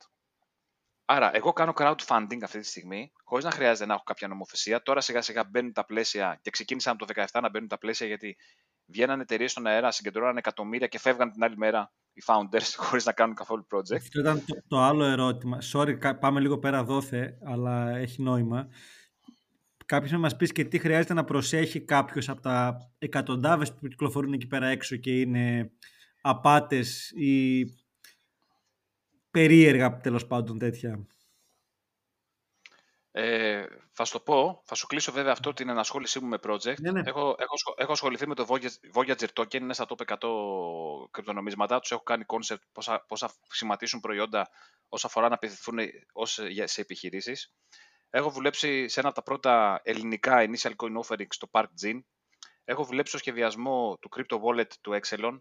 [1.05, 4.81] Άρα, εγώ κάνω crowdfunding αυτή τη στιγμή, χωρίς να χρειάζεται να έχω κάποια νομοθεσία.
[4.81, 8.37] Τώρα σιγά σιγά μπαίνουν τα πλαίσια και ξεκίνησαν το 2017 να μπαίνουν τα πλαίσια γιατί
[8.85, 13.11] βγαίνανε εταιρείες στον αέρα, συγκεντρώνανε εκατομμύρια και φεύγαν την άλλη μέρα οι founders χωρίς να
[13.11, 13.95] κάνουν καθόλου project.
[13.95, 15.57] Αυτό ήταν το, το άλλο ερώτημα.
[15.73, 18.67] Sorry, πάμε λίγο πέρα δόθε, αλλά έχει νόημα.
[19.87, 24.33] Κάποιος να μας πεις και τι χρειάζεται να προσέχει κάποιος από τα εκατοντάδες που κυκλοφορούν
[24.33, 25.71] εκεί πέρα έξω και είναι
[26.21, 27.63] απάτες ή
[29.31, 31.07] περίεργα τέλος πάντων τέτοια;
[33.11, 36.79] Ε, θα σου το πω, θα σου κλείσω βέβαια αυτό την ενασχόλησή μου με project.
[36.79, 37.01] Ναι, ναι.
[37.05, 38.45] Έχω, έχω, έχω ασχοληθεί με το
[38.93, 40.17] Voyager Token, είναι στα top 100
[41.11, 41.79] κρυπτονομίσματα.
[41.79, 42.61] Τους έχω κάνει concept
[43.07, 44.49] πώς θα, σχηματίσουν προϊόντα
[44.89, 45.77] όσο αφορά να απευθυνθούν
[46.63, 47.53] σε επιχειρήσεις.
[48.09, 51.99] Έχω δουλέψει σε ένα από τα πρώτα ελληνικά initial coin offering στο Park Gin.
[52.63, 55.39] Έχω δουλέψει στο σχεδιασμό του crypto wallet του Exelon.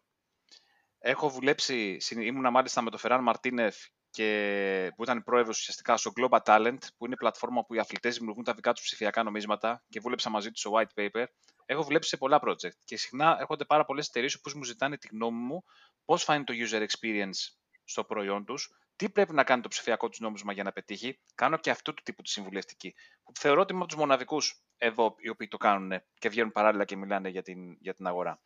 [0.99, 3.77] Έχω δουλέψει, ήμουνα μάλιστα με τον Φεράν Μαρτίνεφ
[4.11, 8.45] και που ήταν πρόεδρος ουσιαστικά στο Global Talent, που είναι πλατφόρμα που οι αθλητές δημιουργούν
[8.45, 11.25] τα δικά τους ψηφιακά νομίσματα και βούλεψα μαζί τους στο white paper.
[11.67, 15.09] Έχω δουλέψει σε πολλά project και συχνά έρχονται πάρα πολλές εταιρείες που μου ζητάνε τη
[15.13, 15.65] γνώμη μου
[16.05, 20.21] πώς φάνει το user experience στο προϊόν τους, τι πρέπει να κάνει το ψηφιακό τους
[20.21, 22.95] νόμισμα για να πετύχει; Κάνω και αυτού του τύπου τη συμβουλευτική.
[23.25, 26.85] Που θεωρώ ότι είμαι από τους μοναδικούς εδώ οι οποίοι το κάνουν και βγαίνουν παράλληλα
[26.85, 28.41] και μιλάνε για την, για την αγορά.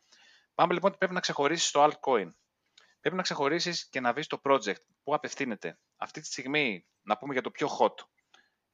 [0.55, 2.31] Πάμε λοιπόν ότι πρέπει να ξεχωρίσεις το altcoin
[3.01, 5.79] πρέπει να ξεχωρίσεις και να βρεις το project που απευθύνεται.
[5.97, 8.05] Αυτή τη στιγμή, να πούμε για το πιο hot,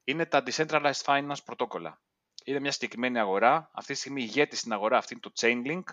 [0.03, 2.01] είναι τα Decentralized Finance πρωτόκολλα.
[2.43, 3.69] Είναι μια συγκεκριμένη αγορά.
[3.73, 5.83] Αυτή τη στιγμή ηγέτη στην αγορά αυτή είναι το Chainlink,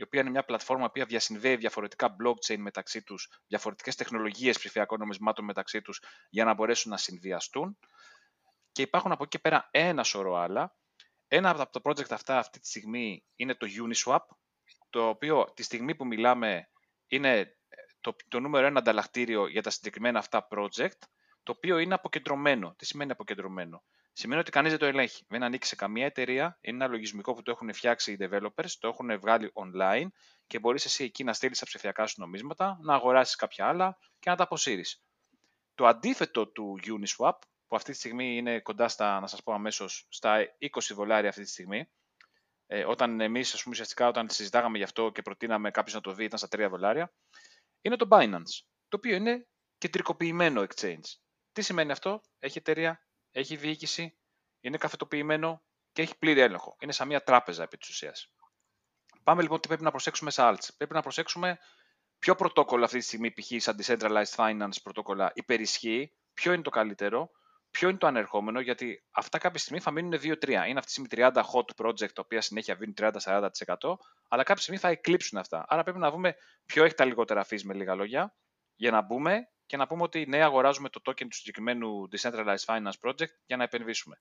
[0.00, 5.44] η οποία είναι μια πλατφόρμα που διασυνδέει διαφορετικά blockchain μεταξύ τους, διαφορετικές τεχνολογίες ψηφιακών νομισμάτων
[5.44, 7.78] μεταξύ τους, για να μπορέσουν να συνδυαστούν.
[8.72, 10.76] Και υπάρχουν από εκεί και πέρα ένα σωρό άλλα.
[11.28, 14.18] Ένα από τα project αυτά αυτή τη στιγμή είναι το Uniswap,
[14.90, 16.68] το οποίο τη στιγμή που μιλάμε
[17.06, 17.56] είναι
[18.00, 20.98] το, το νούμερο ένα ανταλλακτήριο για τα συγκεκριμένα αυτά project,
[21.42, 22.74] το οποίο είναι αποκεντρωμένο.
[22.78, 25.24] Τι σημαίνει αποκεντρωμένο; Σημαίνει ότι κανείς δεν το ελέγχει.
[25.28, 26.58] Δεν ανήκει σε καμία εταιρεία.
[26.60, 30.06] Είναι ένα λογισμικό που το έχουν φτιάξει οι developers, το έχουν βγάλει online
[30.46, 34.30] και μπορείς εσύ εκεί να στείλεις τα ψηφιακά σου νομίσματα, να αγοράσεις κάποια άλλα και
[34.30, 35.02] να τα αποσύρεις.
[35.74, 40.06] Το αντίθετο του Uniswap, που αυτή τη στιγμή είναι κοντά στα, να σας πω αμέσως,
[40.08, 41.90] στα 20 δολάρια αυτή τη στιγμή,
[42.66, 46.12] ε, όταν εμείς, ας πούμε, ουσιαστικά όταν συζητάγαμε γι' αυτό και προτείναμε κάποιος να το
[46.12, 47.12] δει, ήταν στα 3 δολάρια
[47.80, 49.46] είναι το Binance, το οποίο είναι
[49.78, 51.04] κεντρικοποιημένο exchange.
[51.52, 54.18] Τι σημαίνει αυτό, έχει εταιρεία, έχει διοίκηση,
[54.60, 55.62] είναι καφετοποιημένο
[55.92, 56.76] και έχει πλήρη έλεγχο.
[56.80, 58.34] Είναι σαν μια τράπεζα επί της ουσίας.
[59.22, 60.68] Πάμε λοιπόν τι πρέπει να προσέξουμε σε alts.
[60.76, 61.58] Πρέπει να προσέξουμε
[62.18, 63.46] ποιο πρωτόκολλο αυτή τη στιγμή, π.χ.
[63.56, 67.30] σαν Decentralized Finance πρωτόκολλα, υπερισχύει, ποιο είναι το καλύτερο,
[67.70, 70.48] ποιο είναι το ανερχόμενο, γιατί αυτά κάποια στιγμή θα μείνουν 2-3.
[70.48, 73.48] Είναι αυτή τη στιγμή 30 hot project, τα οποία συνέχεια βγαίνουν 30-40%,
[74.28, 75.64] αλλά κάποια στιγμή θα εκλείψουν αυτά.
[75.68, 76.34] Άρα πρέπει να δούμε
[76.66, 78.36] ποιο έχει τα λιγότερα fees με λίγα λόγια,
[78.74, 82.92] για να μπούμε και να πούμε ότι ναι, αγοράζουμε το token του συγκεκριμένου Decentralized Finance
[83.02, 84.20] Project για να επενδύσουμε.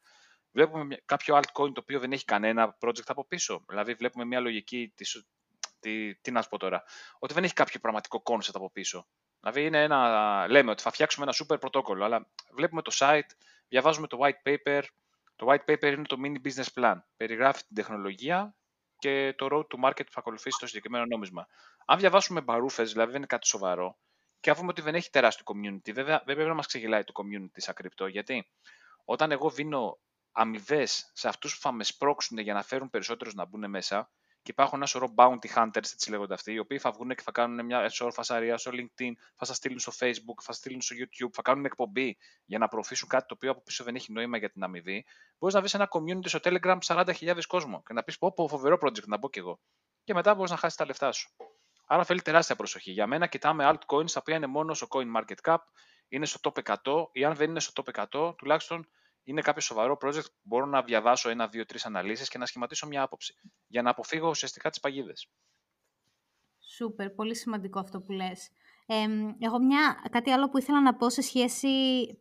[0.51, 3.63] Βλέπουμε κάποιο altcoin το οποίο δεν έχει κανένα project από πίσω.
[3.67, 4.93] Δηλαδή, βλέπουμε μια λογική.
[4.95, 5.05] Τι,
[5.79, 6.83] τι, τι να σου πω τώρα.
[7.19, 9.07] Ότι δεν έχει κάποιο πραγματικό concept από πίσω.
[9.39, 13.29] Δηλαδή είναι ένα, λέμε ότι θα φτιάξουμε ένα super πρωτόκολλο, αλλά βλέπουμε το site,
[13.67, 14.81] διαβάζουμε το white paper.
[15.35, 16.95] Το white paper είναι το mini business plan.
[17.17, 18.55] Περιγράφει την τεχνολογία
[18.99, 21.47] και το road to market που θα ακολουθήσει το συγκεκριμένο νόμισμα.
[21.85, 23.97] Αν διαβάσουμε μπαρούφες, δηλαδή δεν είναι κάτι σοβαρό,
[24.39, 27.56] και αφούμε ότι δεν έχει τεράστιο community, βέβαια δεν πρέπει να μας ξεγελάει το community
[27.56, 28.49] σαν κρυπτό, γιατί
[29.06, 29.99] όταν εγώ δίνω
[30.32, 34.52] αμοιβές σε αυτούς που θα με σπρώξουν για να φέρουν περισσότερους να μπουν μέσα, και
[34.52, 37.65] υπάρχουν ένα σωρό bounty hunters, έτσι λέγονται αυτοί, οι οποίοι θα βγουν και θα κάνουν
[37.65, 41.41] μια σωρό φασαρία στο LinkedIn, θα σας στείλουν στο Facebook, θα στείλουν στο YouTube, θα
[41.41, 44.63] κάνουν εκπομπή για να προωθήσουν κάτι το οποίο από πίσω δεν έχει νόημα για την
[44.63, 45.06] αμοιβή.
[45.39, 48.78] Μπορείς να βρεις ένα community στο Telegram 40.000 κόσμο και να πεις: Πω, πω, φοβερό
[48.82, 49.60] project, να μπω κι εγώ.
[50.04, 51.30] Και μετά μπορείς να χάσεις τα λεφτά σου.
[51.91, 52.91] Άρα θέλει τεράστια προσοχή.
[52.91, 55.58] Για μένα κοιτάμε altcoins τα οποία είναι μόνο στο coin market cap,
[56.08, 58.88] είναι στο top 100 ή αν δεν είναι στο top 100, τουλάχιστον
[59.23, 62.88] είναι κάποιο σοβαρό project που μπορώ να διαβάσω ένα, δύο, τρεις αναλύσεις και να σχηματίσω
[62.88, 63.34] μια άποψη
[63.67, 65.32] για να αποφύγω ουσιαστικά τις παγίδες.
[66.75, 68.49] Σούπερ, πολύ σημαντικό αυτό που λες.
[68.86, 69.06] Ε,
[69.39, 71.67] εγώ μια, κάτι άλλο που ήθελα να πω σε σχέση,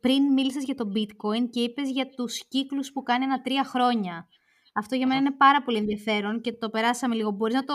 [0.00, 4.28] πριν μίλησες για το bitcoin και είπες για τους κύκλους που κάνει ένα τρία χρόνια.
[4.74, 7.30] Αυτό για μένα είναι πάρα πολύ ενδιαφέρον και το περάσαμε λίγο.
[7.30, 7.74] Μπορείς να το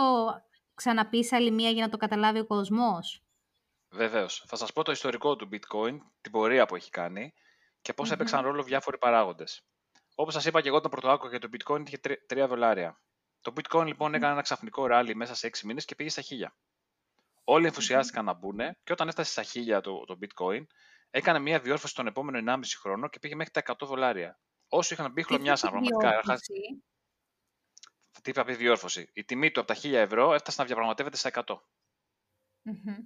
[0.75, 3.23] ξαναπείς άλλη μία για να το καταλάβει ο κόσμος;
[3.93, 4.43] Βεβαίως.
[4.47, 7.33] Θα σας πω το ιστορικό του bitcoin, την πορεία που έχει κάνει
[7.81, 8.13] και πώς mm-hmm.
[8.13, 9.65] έπαιξαν ρόλο διάφοροι παράγοντες.
[10.15, 11.99] Όπως σας είπα και εγώ, το πρωτοάκο για το bitcoin είχε
[12.33, 13.01] 3 δολάρια.
[13.41, 16.25] Το bitcoin λοιπόν έκανε ένα ξαφνικό ράλι μέσα σε 6 μήνες και πήγε στα 1000.
[17.43, 20.65] Όλοι ενθουσιάστηκαν να μπουν και όταν έφτασε στα 1000 το, το bitcoin,
[21.09, 24.39] έκανε μια διόρθωση τον επόμενο 1,5 χρόνο και πήγε μέχρι τα 100 δολάρια.
[24.67, 26.21] Όσοι είχαν μπει χλωμιάσαν πραγματικά.
[28.23, 29.09] Τι είπα πει διόρθωση.
[29.13, 31.43] Η τιμή του από τα 1000 ευρώ έφτασε να διαπραγματεύεται στα 100.
[31.43, 32.97] Mm-hmm.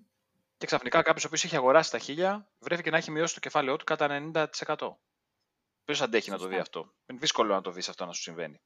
[0.58, 3.76] Και ξαφνικά κάποιος ο οποίος είχε αγοράσει τα χίλια βρέθηκε να έχει μειώσει το κεφάλαιό
[3.76, 4.96] του κατά 90%.
[5.84, 8.62] Ποιος αντέχει να το δει αυτό; Είναι δύσκολο να το δεις αυτό να σου συμβαίνει.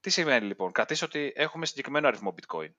[0.00, 2.70] Τι σημαίνει λοιπόν, κρατήσει ότι έχουμε συγκεκριμένο αριθμό bitcoin.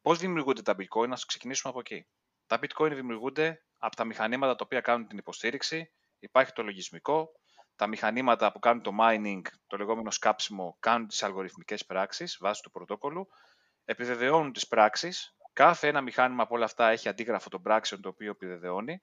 [0.00, 2.06] Πώς δημιουργούνται τα bitcoin, να ξεκινήσουμε από εκεί.
[2.46, 7.40] Τα bitcoin δημιουργούνται από τα μηχανήματα τα οποία κάνουν την υποστήριξη, υπάρχει το λογισμικό,
[7.76, 12.70] τα μηχανήματα που κάνουν το mining, το λεγόμενο σκάψιμο, κάνουν τις αλγοριθμικές πράξεις βάσει του
[12.70, 13.28] πρωτόκολλου,
[13.84, 18.30] επιβεβαιώνουν τις πράξεις, Κάθε ένα μηχάνημα από όλα αυτά έχει αντίγραφο των πράξεων το οποίο
[18.30, 19.02] επιβεβαιώνει.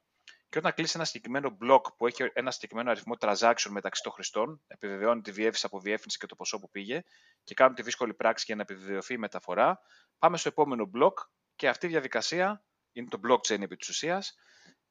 [0.50, 4.62] Και όταν κλείσει ένα συγκεκριμένο block που έχει ένα συγκεκριμένο αριθμό transaction μεταξύ των χρηστών,
[4.68, 7.04] επιβεβαιώνει τη διεύθυνση από διεύθυνση και το ποσό που πήγε
[7.44, 9.80] και κάνουν τη δύσκολη πράξη για να επιβεβαιωθεί η μεταφορά,
[10.18, 11.14] πάμε στο επόμενο block
[11.56, 14.36] και αυτή η διαδικασία είναι το blockchain επί της ουσίας.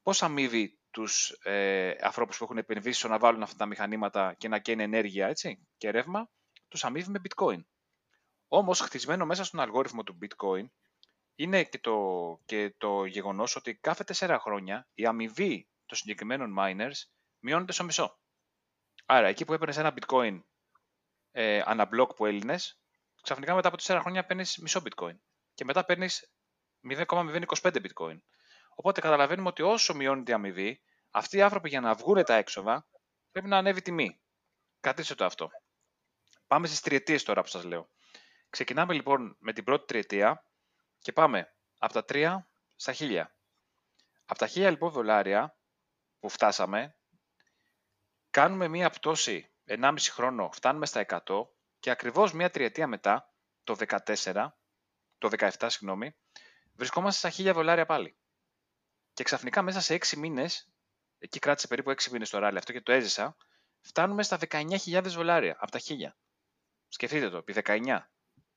[0.02, 4.48] Πώ αμείβει τους ε, ανθρώπους που έχουν επενδύσει στο να βάλουν αυτά τα μηχανήματα και
[4.48, 6.30] να καίνε ενέργεια έτσι, και ρεύμα,
[6.68, 7.64] τους αμείβει με bitcoin.
[8.48, 10.64] Όμως, χτισμένο μέσα στον αλγόριθμο του bitcoin,
[11.34, 17.02] είναι και το, και το γεγονός ότι κάθε τέσσερα χρόνια η αμοιβή των συγκεκριμένων miners
[17.38, 18.18] μειώνεται στο μισό.
[19.06, 20.40] Άρα, εκεί που έπαιρνες ένα bitcoin
[21.30, 22.80] ε, αναμπλοκ που έλυνες,
[23.22, 25.16] ξαφνικά μετά από τέσσερα χρόνια παίρνεις μισό bitcoin.
[25.54, 26.32] Και μετά παίρνεις
[26.90, 28.18] 0,025 bitcoin.
[28.84, 32.86] Οπότε καταλαβαίνουμε ότι όσο μειώνεται η αμοιβή, αυτοί οι άνθρωποι για να βγουν τα έξοδα
[33.30, 34.20] πρέπει να ανέβει τιμή.
[34.80, 35.50] Κρατήστε το αυτό.
[36.46, 37.90] Πάμε στις τριετίες τώρα που σας λέω.
[38.50, 40.46] Ξεκινάμε λοιπόν με την πρώτη τριετία
[40.98, 42.36] και πάμε από τα 3
[42.76, 43.24] στα 1000.
[44.24, 45.58] Από τα 1000 λοιπόν δολάρια
[46.18, 46.96] που φτάσαμε,
[48.30, 51.20] κάνουμε μία πτώση 1,5 χρόνο, φτάνουμε στα 100
[51.78, 53.76] και ακριβώς μία τριετία μετά, το
[54.24, 54.48] 14,
[55.18, 56.16] το 17 συγγνώμη,
[56.72, 58.16] βρισκόμαστε στα 1000 δολάρια πάλι.
[59.12, 60.68] Και ξαφνικά μέσα σε 6 μήνες,
[61.18, 63.36] εκεί κράτησε περίπου 6 μήνες το ράλι αυτό και το έζησα,
[63.80, 65.92] φτάνουμε στα 19.000 δολάρια από τα 1000.
[66.88, 67.98] Σκεφτείτε το, επί 19.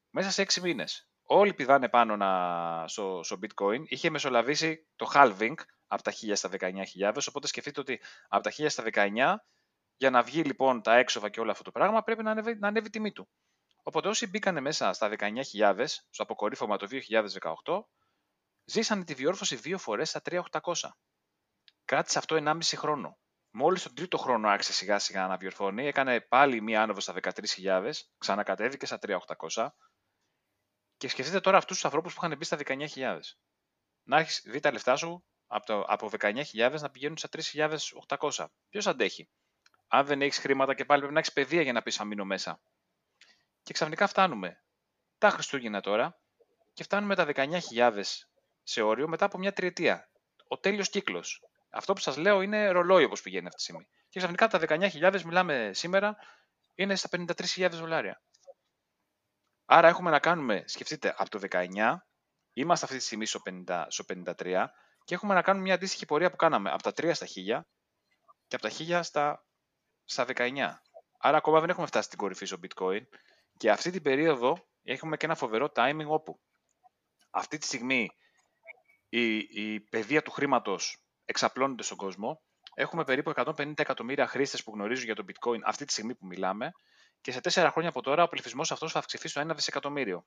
[0.10, 3.84] Μέσα σε 6 μήνες όλοι πηδάνε πάνω να, στο, στο bitcoin.
[3.88, 5.54] Είχε μεσολαβήσει το halving
[5.88, 9.36] από τα 1000 στα 19.000, οπότε σκεφτείτε ότι από τα 1000 στα 19,
[9.98, 12.68] για να βγει λοιπόν τα έξοδα και όλο αυτό το πράγμα, πρέπει να ανέβει, να
[12.68, 13.28] ανέβει η τιμή του.
[13.84, 16.88] Οπότε όσοι μπήκανε μέσα στα 19.000, στο αποκορύφωμα το
[17.66, 17.80] 2018,
[18.66, 20.74] ζήσανε τη διόρθωση δύο φορές στα 3.800.
[21.86, 23.18] Κράτησε αυτό 1,5 χρόνο.
[23.52, 27.92] Μόλις τον τρίτο χρόνο άρχισε σιγά σιγά να διορθώνει, έκανε πάλι μία άνοδο στα 13.000,
[28.18, 29.68] ξανακατέβηκε στα 3.800,
[30.98, 33.20] και σκεφτείτε τώρα αυτούς τους ανθρώπους που είχαν μπει στα 19.000.
[34.04, 37.30] Να έχεις δει τα λεφτά σου από, το, από 19.000 να πηγαίνουν στα
[38.08, 38.46] 3.800.
[38.70, 39.30] Ποιος αντέχει;
[39.88, 42.62] Αν δεν έχεις χρήματα και πάλι πρέπει να έχεις παιδεία για να πεις αμήνω μέσα.
[43.64, 44.64] Και ξαφνικά φτάνουμε
[45.18, 46.20] τα Χριστούγεννα τώρα
[46.74, 48.04] και φτάνουμε τα 19.000
[48.68, 50.10] σε όριο μετά από μια τριετία.
[50.48, 51.42] Ο τέλειος κύκλος.
[51.70, 53.88] Αυτό που σας λέω είναι ρολόι όπως πηγαίνει αυτή τη στιγμή.
[54.10, 56.18] Και ξαφνικά τα 19.000 μιλάμε σήμερα
[56.76, 58.22] είναι στα 53.000 δολάρια.
[59.66, 61.96] Άρα έχουμε να κάνουμε, σκεφτείτε, από το 19,
[62.54, 64.66] είμαστε αυτή τη στιγμή στο, 50, στο 53
[65.04, 67.62] και έχουμε να κάνουμε μια αντίστοιχη πορεία που κάναμε από τα 3 στα 1000
[68.48, 69.46] και από τα 1000 στα,
[70.04, 70.80] στα 19.
[71.18, 73.02] Άρα ακόμα δεν έχουμε φτάσει στην κορυφή στο bitcoin
[73.58, 76.40] και αυτή την περίοδο έχουμε και ένα φοβερό timing όπου
[77.30, 78.10] αυτή τη στιγμή
[79.20, 82.42] η, η παιδεία του χρήματος εξαπλώνεται στον κόσμο.
[82.74, 86.72] Έχουμε περίπου 150 εκατομμύρια χρήστες που γνωρίζουν για το bitcoin αυτή τη στιγμή που μιλάμε
[87.22, 90.26] και σε τέσσερα χρόνια από τώρα ο πληθυσμός αυτός θα αυξηθεί στο 1 δισεκατομμύριο.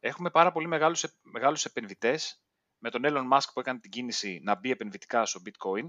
[0.00, 2.42] Έχουμε πάρα πολύ μεγάλους μεγάλους επενδυτές
[2.78, 5.88] με τον Elon Musk που έκανε την κίνηση να μπει επενδυτικά στο bitcoin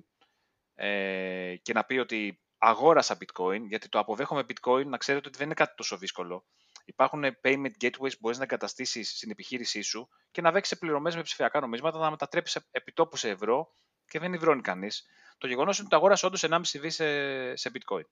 [0.76, 5.46] ε, και να πει ότι αγόρασα bitcoin, γιατί το αποδέχομαι bitcoin, να ξέρετε ότι δεν
[5.46, 6.46] είναι κάτι τόσο δύσκολο.
[6.90, 11.22] Υπάρχουν payment gateways που μπορείς να εγκαταστήσεις στην επιχείρησή σου και να δέξει πληρωμές με
[11.22, 13.76] ψηφιακά νομίσματα, να μετατρέψει επιτόπου σε ευρώ
[14.08, 15.06] και δεν υβρώνει κανείς.
[15.38, 18.04] Το γεγονός είναι ότι το αγόρασε όντως 1,5 δις σε, σε bitcoin.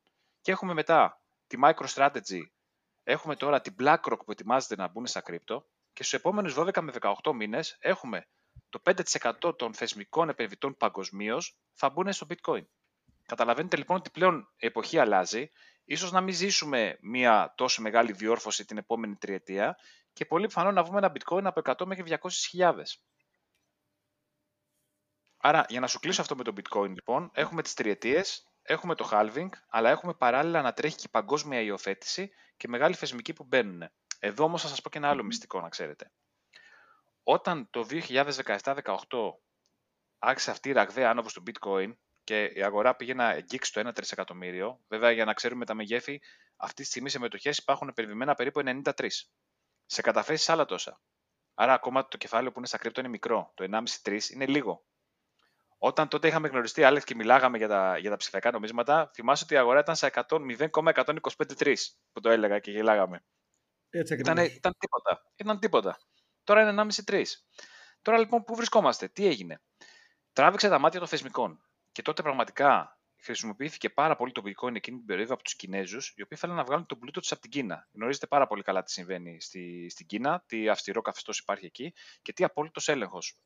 [0.42, 2.42] Και έχουμε μετά τη MicroStrategy,
[3.04, 6.94] έχουμε τώρα την BlackRock που ετοιμάζεται να μπουν στα κρύπτο και στους επόμενους 12 με
[7.24, 8.28] 18 μήνες έχουμε
[8.70, 8.82] το
[9.42, 12.66] 5% των θεσμικών επενδυτών παγκοσμίως θα μπουν στο bitcoin.
[13.26, 15.52] Καταλαβαίνετε λοιπόν ότι πλέον η εποχή αλλάζει.
[15.90, 19.78] Ίσως να μην ζήσουμε μια τόσο μεγάλη διόρθωση την επόμενη τριετία
[20.14, 22.18] και πολύ πιθανό να βγούμε ένα bitcoin από 100 μέχρι
[22.52, 22.74] 200.000.
[25.38, 29.10] Άρα, για να σου κλείσω αυτό με το bitcoin, λοιπόν, έχουμε τις τριετίες, έχουμε το
[29.12, 33.90] halving, αλλά έχουμε παράλληλα να τρέχει και η παγκόσμια υιοθέτηση και μεγάλοι θεσμικοί που μπαίνουν.
[34.20, 36.12] Εδώ όμως θα σας πω και ένα άλλο μυστικό, να ξέρετε.
[37.24, 38.76] Όταν το 2017-2018
[40.20, 41.94] άρχισε αυτή η ραγδαία άνοδος του bitcoin
[42.28, 46.22] και η αγορά πήγε να αγγίξει το 1 τρισεκατομμύριο, βέβαια για να ξέρουμε τα μεγέθη,
[46.56, 49.08] αυτή τη στιγμή σε μετοχές υπάρχουν περιβημένα περίπου 93.
[49.86, 51.02] Σε καταθέσεις άλλα τόσα.
[51.54, 53.52] Άρα ακόμα το κεφάλαιο που είναι στα κρύπτο είναι μικρό.
[53.56, 53.68] Το
[54.04, 54.86] 1,5-3 είναι λίγο.
[55.78, 59.54] Όταν τότε είχαμε γνωριστεί, Άλεξ, και μιλάγαμε για τα, για τα ψηφιακά νομίσματα, θυμάσαι ότι
[59.54, 61.76] η αγορά ήταν σε 0,125,3
[62.12, 63.24] που το έλεγα και γελάγαμε.
[63.90, 65.24] Έτσι ήταν, ήταν τίποτα.
[65.36, 65.98] Ήταν τίποτα.
[66.44, 67.24] Τώρα είναι 1,5-3.
[68.02, 69.62] Τώρα λοιπόν πού βρισκόμαστε, τι έγινε;
[70.34, 71.67] Τράβηξε τα μάτια των θεσμικών.
[71.98, 76.22] Και τότε πραγματικά χρησιμοποιήθηκε πάρα πολύ το bitcoin εκείνη την περίοδο από τους Κινέζους, οι
[76.22, 77.88] οποίοι θέλουν να βγάλουν τον πλούτο τους από την Κίνα.
[77.94, 82.34] Γνωρίζετε πάρα πολύ καλά τι συμβαίνει στη, στην Κίνα, τι αυστηρό καθεστώς υπάρχει εκεί και
[82.34, 83.38] τι απόλυτος έλεγχος.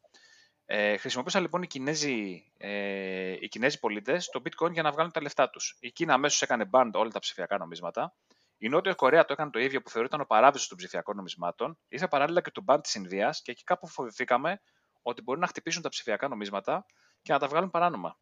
[0.65, 5.21] Ε, χρησιμοποίησαν λοιπόν οι Κινέζοι, ε, οι Κινέζοι πολίτες το bitcoin για να βγάλουν τα
[5.21, 5.77] λεφτά τους.
[5.79, 8.15] Η Κίνα αμέσως έκανε band όλα τα ψηφιακά νομίσματα.
[8.57, 11.79] Η Νότια Κορέα το έκανε το ίδιο που θεωρείται ο παράδεισο των ψηφιακών νομισμάτων.
[11.87, 14.61] Ήρθε παράλληλα και το band της Ινδίας και εκεί κάπου φοβηθήκαμε
[15.01, 16.85] ότι μπορεί να χτυπήσουν τα ψηφιακά νομίσματα
[17.21, 18.17] και να τα βγάλουν παράνομα.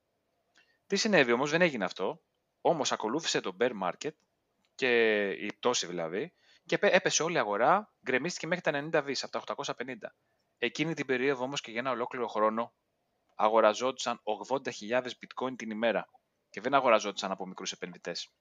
[0.89, 2.21] Τι συνέβη όμως, δεν έγινε αυτό.
[2.61, 4.11] Όμως ακολούθησε το bear market
[4.75, 6.33] και η πτώση δηλαδή
[6.65, 9.95] και έπεσε όλη η αγορά, γκρεμίστηκε μέχρι τα 90 δις από τα 850.
[10.57, 12.73] Εκείνη την περίοδο όμως και για ένα ολόκληρο χρόνο
[13.35, 16.09] αγοραζόντουσαν 80.000 bitcoin την ημέρα
[16.49, 18.33] και δεν αγοραζόντουσαν από μικρούς επενδυτές.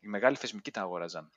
[0.00, 1.30] Οι μεγάλοι θεσμικοί τα αγοράζαν.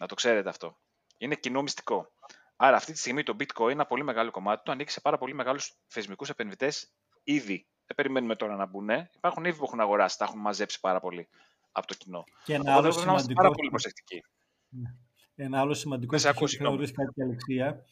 [0.00, 0.78] Να το ξέρετε αυτό.
[1.18, 2.12] Είναι κοινό μυστικό.
[2.56, 5.34] Άρα αυτή τη στιγμή το bitcoin, ένα πολύ μεγάλο κομμάτι του, ανήκει σε πάρα πολύ
[5.34, 7.68] μεγάλους θεσμικούς επενδυτές ήδη.
[7.88, 8.88] Δεν περιμένουμε τώρα να μπουν.
[9.16, 11.28] Υπάρχουν ήδη που έχουν αγοράσει, τα έχουν μαζέψει πάρα πολύ
[11.72, 12.24] από το κοινό.
[12.44, 13.32] Και ένα άλλο σημαντικό...
[13.42, 14.22] πάρα πολύ προσεκτικοί.
[14.68, 14.88] Ναι.
[15.34, 17.84] Ένα άλλο σημαντικό που θεωρείς κάτι Αλεξία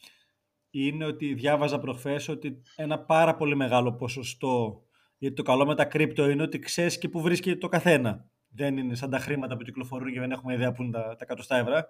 [0.69, 4.83] είναι ότι διάβαζα προχθές ότι ένα πάρα πολύ μεγάλο ποσοστό,
[5.17, 8.29] γιατί το καλό με τα κρύπτο είναι ότι ξέρεις και που βρίσκεται το καθένα.
[8.47, 11.17] Δεν είναι σαν τα χρήματα που κυκλοφορούν και δεν έχουμε ιδέα που είναι τα, τα
[11.19, 11.81] εκατοστά ευρώ.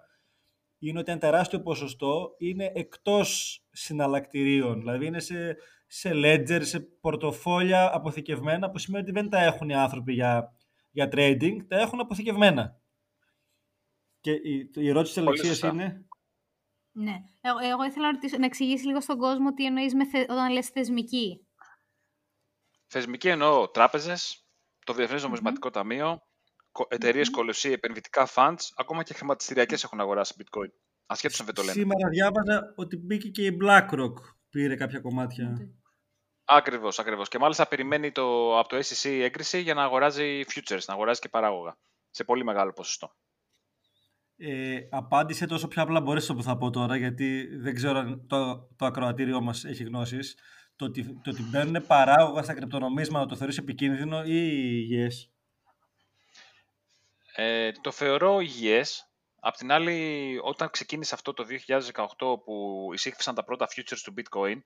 [0.78, 4.78] Είναι ότι ένα τεράστιο ποσοστό είναι εκτός συναλλακτηρίων.
[4.78, 5.56] Δηλαδή είναι σε,
[5.88, 10.56] σε ledger, σε πορτοφόλια αποθηκευμένα, που σημαίνει ότι δεν τα έχουν οι άνθρωποι για,
[10.90, 12.80] για trading, τα έχουν αποθηκευμένα.
[14.20, 16.06] Και η, η ερώτηση της Αλεξίας είναι;
[16.92, 17.16] Ναι.
[17.40, 20.52] Εγώ, εγώ ήθελα να, ρωτήσω, να εξηγήσεις λίγο στον κόσμο τι εννοείς με θε, όταν
[20.52, 21.46] λες θεσμική.
[22.86, 24.48] Θεσμική εννοώ τράπεζες,
[24.84, 26.22] το Διεθνές Νομισματικό Ταμείο,
[26.88, 27.32] εταιρείες mm-hmm.
[27.32, 30.70] κολοσσία, επενδυτικά funds, ακόμα και χρηματιστηριακές έχουν αγοράσει bitcoin.
[31.06, 31.72] Ασχέτως αν δεν το λένε.
[31.72, 34.14] Σήμερα διάβαζα ότι μπήκε και η BlackRock,
[34.50, 35.56] πήρε κάποια κομμάτια.
[35.56, 35.72] Mm-hmm.
[36.44, 37.28] Ακριβώς, ακριβώς.
[37.28, 41.28] Και μάλιστα περιμένει το, από το SEC έγκριση για να αγοράζει futures, να αγοράζει και
[41.28, 41.76] παράγωγα.
[42.10, 43.14] Σε πολύ μεγάλο ποσοστό.
[44.36, 48.68] Ε, απάντησε τόσο πιο απλά μπορείς που θα πω τώρα, γιατί δεν ξέρω αν το,
[48.76, 50.36] το ακροατήριό μας έχει γνώσεις.
[50.76, 55.32] Το ότι, το ότι μπαίνουν παράγωγα στα κρυπτονομίσματα το θεωρείς επικίνδυνο ή υγιές;
[57.34, 59.07] Ε, το θεωρώ υγιές.
[59.40, 64.60] Απ' την άλλη, όταν ξεκίνησε αυτό το 2018 που εισήχθησαν τα πρώτα futures του bitcoin,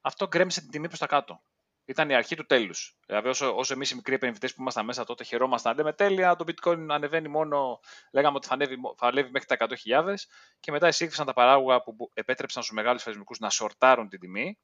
[0.00, 1.42] αυτό γκρέμισε την τιμή προς τα κάτω
[1.86, 2.96] ήταν η αρχή του τέλους.
[3.06, 6.44] Δηλαδή, όσο, όσο εμείς οι μικροί επενδυτές που ήμασταν μέσα τότε χαιρόμασταν, λέμε τέλεια, το
[6.48, 7.80] bitcoin ανεβαίνει μόνο,
[8.12, 9.66] λέγαμε ότι θα ανέβει, θα ανέβει μέχρι τα
[10.04, 10.14] 100.000
[10.60, 14.58] και μετά εισήχθησαν τα παράγωγα που επέτρεψαν στους μεγάλους θεσμικού να σορτάρουν την τιμή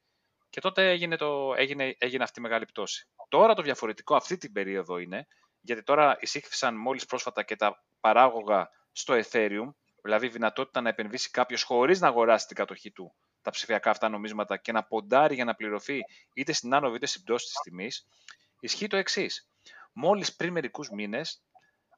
[0.50, 3.08] και τότε έγινε, το, έγινε, έγινε αυτή η μεγάλη πτώση.
[3.28, 5.26] Τώρα το διαφορετικό αυτή την περίοδο είναι,
[5.60, 11.30] γιατί τώρα εισήχθησαν μόλις πρόσφατα και τα παράγωγα στο Ethereum, δηλαδή η δυνατότητα να επενδύσει
[11.30, 15.44] κάποιος χωρίς να αγοράσει την κατοχή του τα ψηφιακά αυτά νομίσματα και να ποντάρει για
[15.44, 16.00] να πληρωθεί
[16.34, 18.06] είτε στην άνοδο είτε στην πτώση της τιμής,
[18.60, 19.48] ισχύει το εξής.
[19.92, 21.42] Μόλις πριν μερικούς μήνες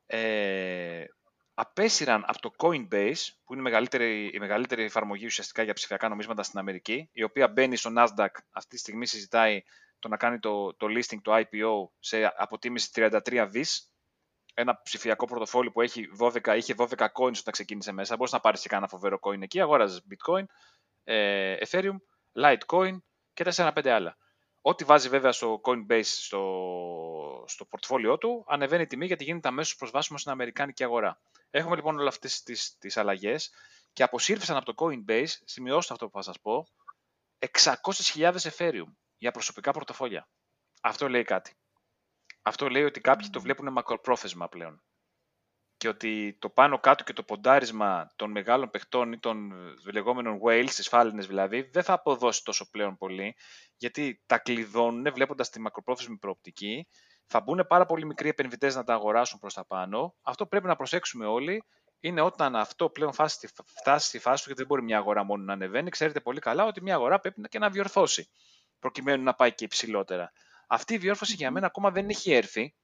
[0.07, 1.05] ε,
[1.55, 6.43] απέσυραν από το Coinbase, που είναι η μεγαλύτερη, η μεγαλύτερη εφαρμογή ουσιαστικά για ψηφιακά νομίσματα
[6.43, 9.63] στην Αμερική, η οποία μπαίνει στο Nasdaq, αυτή τη στιγμή συζητάει
[9.99, 13.94] το να κάνει το, το listing, το IPO, σε αποτίμηση 33 δις,
[14.55, 18.17] ένα ψηφιακό πορτοφόλι που έχει 12, είχε 12 coins όταν ξεκίνησε μέσα.
[18.17, 19.61] Μπορείς να πάρεις και κανένα φοβερό coin εκεί.
[19.61, 20.45] Αγόραζες bitcoin,
[21.05, 21.97] ε, Ethereum,
[22.33, 22.99] Litecoin
[23.35, 24.17] και 4-5 άλλα.
[24.61, 29.77] Ό,τι βάζει βέβαια στο Coinbase στο, στο πορτφόλιό του, ανεβαίνει η τιμή γιατί γίνεται αμέσως
[29.77, 31.21] προσβάσιμο στην Αμερικάνικη αγορά.
[31.51, 33.51] Έχουμε λοιπόν όλες αυτές τις τις αλλαγές
[33.93, 36.67] και αποσύρφησαν από το Coinbase, σημειώστε αυτό που θα σας πω,
[37.39, 40.29] 600.000 Ethereum για προσωπικά πορτοφόλια.
[40.81, 41.57] Αυτό λέει κάτι.
[42.47, 44.83] Αυτό λέει ότι κάποιοι το βλέπουν μακροπρόθεσμα πλέον.
[45.77, 49.53] Και ότι το πάνω κάτω και το ποντάρισμα των μεγάλων παιχτών ή των
[49.93, 53.37] λεγόμενων whales, τις φάλαινες δηλαδή, δεν θα αποδώσει τόσο πλέον πολύ,
[53.77, 56.89] γιατί τα κλειδώνουν βλέποντας τη μακροπρόθεσμη προοπτική,
[57.27, 60.15] θα μπουν πάρα πολύ μικροί επενδυτές να τα αγοράσουν προς τα πάνω.
[60.23, 61.65] Αυτό πρέπει να προσέξουμε όλοι
[62.01, 65.43] είναι όταν αυτό πλέον φτάσει, φτάσει στη φάση του, γιατί δεν μπορεί μια αγορά μόνο
[65.43, 65.91] να ανεβαίνει.
[65.91, 68.31] Ξέρετε πολύ καλά ότι μια αγορά πρέπει και να διορθώσει,
[68.79, 70.33] προκειμένου να πάει και υψηλότερα.
[70.75, 72.75] Αυτή η διόρθωση για μένα ακόμα δεν έχει έρθει.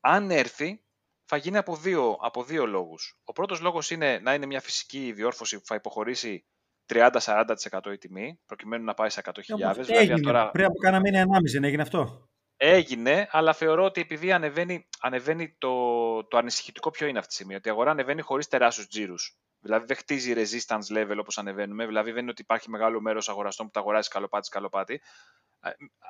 [0.00, 0.82] Αν έρθει,
[1.24, 3.20] θα γίνει από δύο, από δύο λόγους.
[3.24, 6.44] Ο πρώτος λόγος είναι να είναι μια φυσική διόρθωση που θα υποχωρήσει
[6.88, 7.54] 30-40%
[7.92, 9.32] η τιμή, προκειμένου να πάει σε 100.000.
[9.54, 10.20] Δηλαδή, έγινε.
[10.20, 10.50] Τώρα...
[10.50, 12.29] Πριν από κάνα μήνα 1,5 δεν έγινε αυτό;
[12.62, 17.54] Έγινε, αλλά θεωρώ ότι επειδή ανεβαίνει, ανεβαίνει το, το ανησυχητικό ποιο είναι αυτή τη στιγμή,
[17.54, 19.38] ότι η αγορά ανεβαίνει χωρίς τεράστιους τζίρους.
[19.60, 23.66] Δηλαδή δεν χτίζει resistance level όπως ανεβαίνουμε, δηλαδή δεν είναι ότι υπάρχει μεγάλο μέρος αγοραστών
[23.66, 25.00] που τα αγοράζει καλοπάτι καλοπάτι.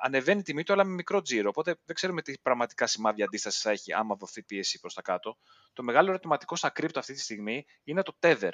[0.03, 1.49] Ανεβαίνει η τιμή του, αλλά με μικρό τζίρο.
[1.49, 5.37] Οπότε δεν ξέρουμε τι πραγματικά σημάδια αντίστασης θα έχει άμα δοθεί πίεση προς τα κάτω.
[5.73, 8.53] Το μεγάλο ερωτηματικό στα κρύπτο αυτή τη στιγμή είναι το Tether.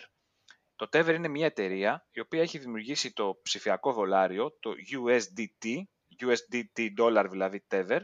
[0.75, 5.81] Το Tether είναι μια εταιρεία η οποία έχει δημιουργήσει το ψηφιακό δολάριο, το USDT,
[6.21, 7.99] USDT dollar δηλαδή Tether,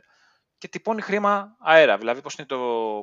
[0.64, 1.98] και τυπώνει χρήμα αέρα.
[1.98, 2.58] Δηλαδή, πώς το,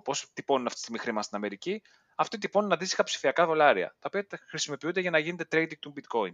[0.05, 1.83] πώς τυπώνουν αυτή τη στιγμή χρήμα στην Αμερική,
[2.15, 6.33] αυτοί τυπώνουν αντίστοιχα ψηφιακά δολάρια, τα οποία χρησιμοποιούνται για να γίνεται trading του bitcoin.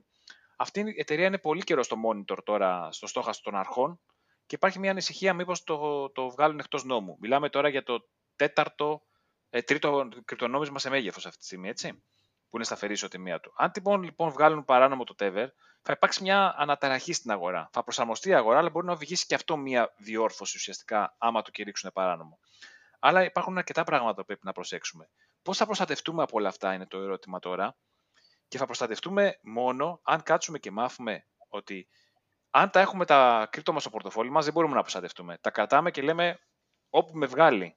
[0.56, 4.00] Αυτή η εταιρεία είναι πολύ καιρό στο monitor τώρα, στο στόχαστρο των αρχών
[4.46, 7.16] και υπάρχει μια ανησυχία μήπως το, το βγάλουν εκτός νόμου.
[7.20, 9.02] Μιλάμε τώρα για το τέταρτο,
[9.50, 12.02] ε, τρίτο κρυπτονόμισμα σε μέγεθος αυτή τη στιγμή, έτσι
[12.48, 13.52] που είναι σταθερή ισοτιμία του.
[13.56, 15.46] Αν λοιπόν, λοιπόν βγάλουν παράνομο το Tether,
[15.86, 17.68] θα υπάρξει μια αναταραχή στην αγορά.
[17.72, 21.50] Θα προσαρμοστεί η αγορά, αλλά μπορεί να οδηγήσει και αυτό μια διόρθωση ουσιαστικά, άμα το
[21.50, 22.38] κηρύξουν παράνομο.
[22.98, 25.10] Αλλά υπάρχουν αρκετά πράγματα που πρέπει να προσέξουμε.
[25.42, 27.76] Πώς θα προστατευτούμε από όλα αυτά, είναι το ερώτημα τώρα.
[28.48, 31.88] Και θα προστατευτούμε μόνο αν κάτσουμε και μάθουμε ότι
[32.50, 35.38] αν τα έχουμε τα κρύπτο μας στο πορτοφόλι μας, δεν μπορούμε να προστατευτούμε.
[35.40, 36.40] Τα κρατάμε και λέμε
[36.90, 37.76] όπου με βγάλει.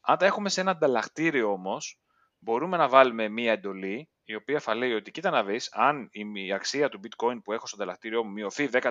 [0.00, 2.00] Αν τα έχουμε σε ένα ανταλλακτήριο όμως,
[2.38, 6.52] μπορούμε να βάλουμε μία εντολή η οποία θα λέει ότι κοίτα να δεις, αν η
[6.52, 8.90] αξία του bitcoin που έχω στο ανταλλακτήριό μου μειωθεί 10%,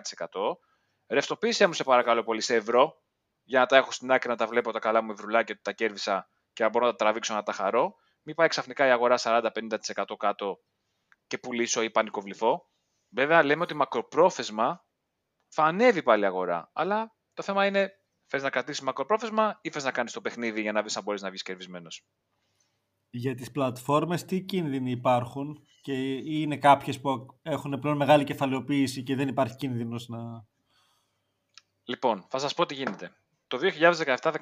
[1.08, 3.02] ρευτοποίησέ μου σε παρακαλώ πολύ σε ευρώ,
[3.44, 5.72] για να τα έχω στην άκρη να τα βλέπω τα καλά μου ευρουλάκια ότι τα
[5.72, 7.96] κέρδισα και να μπορώ να τα τραβήξω να τα χαρώ.
[8.22, 9.80] Μην πάει ξαφνικά η αγορά 40-50%
[10.18, 10.60] κάτω
[11.28, 12.70] και πουλήσω ή πανικοβληθώ.
[13.10, 14.86] Βέβαια, λέμε ότι μακροπρόθεσμα
[15.48, 16.70] θα ανέβει πάλι η αγορά.
[16.74, 17.92] Αλλά το θέμα είναι,
[18.26, 21.22] θες να κρατήσεις μακροπρόθεσμα ή θες να κάνεις το παιχνίδι για να δεις αν μπορείς
[21.22, 22.06] να βγεις κερδισμένος
[23.16, 29.16] για τις πλατφόρμες τι κίνδυνοι υπάρχουν και είναι κάποιες που έχουν πλέον μεγάλη κεφαλαιοποίηση και
[29.16, 30.46] δεν υπάρχει κίνδυνος να...
[31.84, 33.16] Λοιπόν, θα σας πω τι γίνεται.
[33.48, 34.34] Το 2017-2018,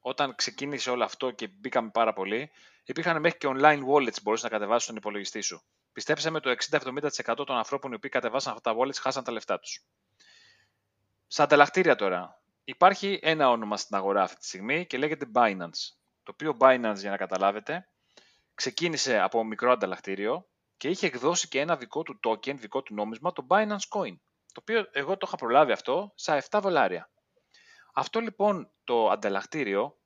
[0.00, 2.50] όταν ξεκίνησε όλο αυτό και μπήκαμε πάρα πολύ,
[2.84, 5.62] υπήρχαν μέχρι και online wallets μπορείς να κατεβάσεις στον υπολογιστή σου.
[5.92, 9.58] Πιστέψτε με, το 60-70% των ανθρώπων οι οποίοι κατεβάσαν αυτά τα wallets χάσαν τα λεφτά
[9.58, 9.84] τους.
[11.26, 12.42] Σαν ανταλλακτήρια τώρα.
[12.64, 17.10] Υπάρχει ένα όνομα στην αγορά αυτή τη στιγμή και λέγεται Binance το οποίο Binance, για
[17.10, 17.88] να καταλάβετε,
[18.54, 23.32] ξεκίνησε από μικρό ανταλλακτήριο και είχε εκδώσει και ένα δικό του token, δικό του νόμισμα,
[23.32, 24.16] το Binance Coin.
[24.52, 27.10] Το οποίο εγώ το είχα προλάβει αυτό στα 7 δολάρια.
[27.94, 29.98] Αυτό λοιπόν το ανταλλακτήριο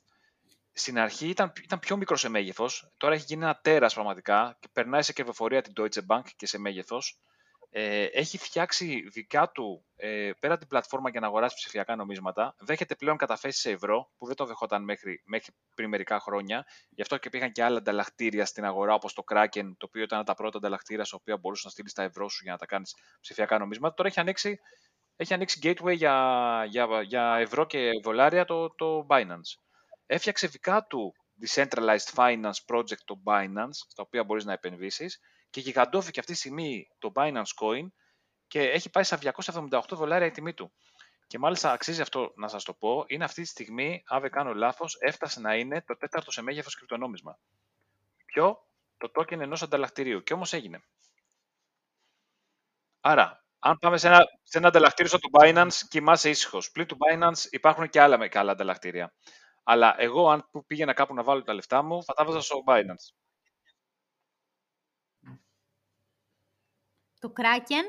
[0.72, 2.92] στην αρχή ήταν, ήταν πιο μικρό σε μέγεθος.
[2.96, 6.58] Τώρα έχει γίνει ένα τέρας πραγματικά και περνάει σε κερδοφορία την Deutsche Bank και σε
[6.58, 7.20] μέγεθος
[7.72, 12.54] ε, έχει φτιάξει δικά του ε, πέρα την πλατφόρμα για να αγοράσει ψηφιακά νομίσματα.
[12.58, 16.66] Δέχεται πλέον καταθέσεις σε ευρώ, που δεν το δεχόταν μέχρι, μέχρι πριν μερικά χρόνια.
[16.88, 20.24] Γι' αυτό και πήγαν και άλλα ανταλλακτήρια στην αγορά, όπως το Kraken, το οποίο ήταν
[20.24, 22.94] τα πρώτα ανταλλακτήρια στα οποία μπορούσες να στείλεις τα ευρώ σου για να τα κάνεις
[23.20, 23.94] ψηφιακά νομίσματα.
[23.94, 24.58] Τώρα έχει ανοίξει,
[25.16, 29.60] έχει ανοίξει gateway για, για, για ευρώ και δολάρια το, το Binance.
[30.06, 31.14] Έφτιαξε δικά του
[31.46, 36.88] decentralized finance project το Binance, στα οποία μπορείς να επενδύσεις και γιγαντώθηκε αυτή τη στιγμή
[36.98, 37.86] το Binance Coin
[38.46, 39.18] και έχει πάει στα
[39.70, 40.72] 278 δολάρια η τιμή του.
[41.26, 44.54] Και μάλιστα αξίζει αυτό να σας το πω, είναι αυτή τη στιγμή, αν δεν κάνω
[44.54, 47.38] λάθος, έφτασε να είναι το τέταρτο σε μέγεθος κρυπτονόμισμα.
[48.24, 48.58] Ποιο;
[48.96, 50.22] Το token ενός ανταλλακτηρίου.
[50.22, 50.82] Και όμως έγινε.
[53.00, 56.70] Άρα, αν πάμε σε ένα, σε ένα ανταλλακτήριο στο Binance, κοιμάσαι ήσυχος.
[56.70, 59.14] Πλην του Binance υπάρχουν και άλλα, με άλλα ανταλλακτήρια.
[59.62, 63.14] Αλλά εγώ, αν πήγαινα κάπου να βάλω τα λεφτά μου, θα τα βάζα στο Binance.
[67.20, 67.84] Το Kraken.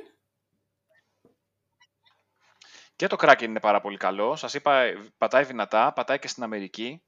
[2.96, 4.36] Και το Kraken είναι πάρα πολύ καλό.
[4.36, 7.04] Σας είπα, πατάει δυνατά, πατάει και στην Αμερική.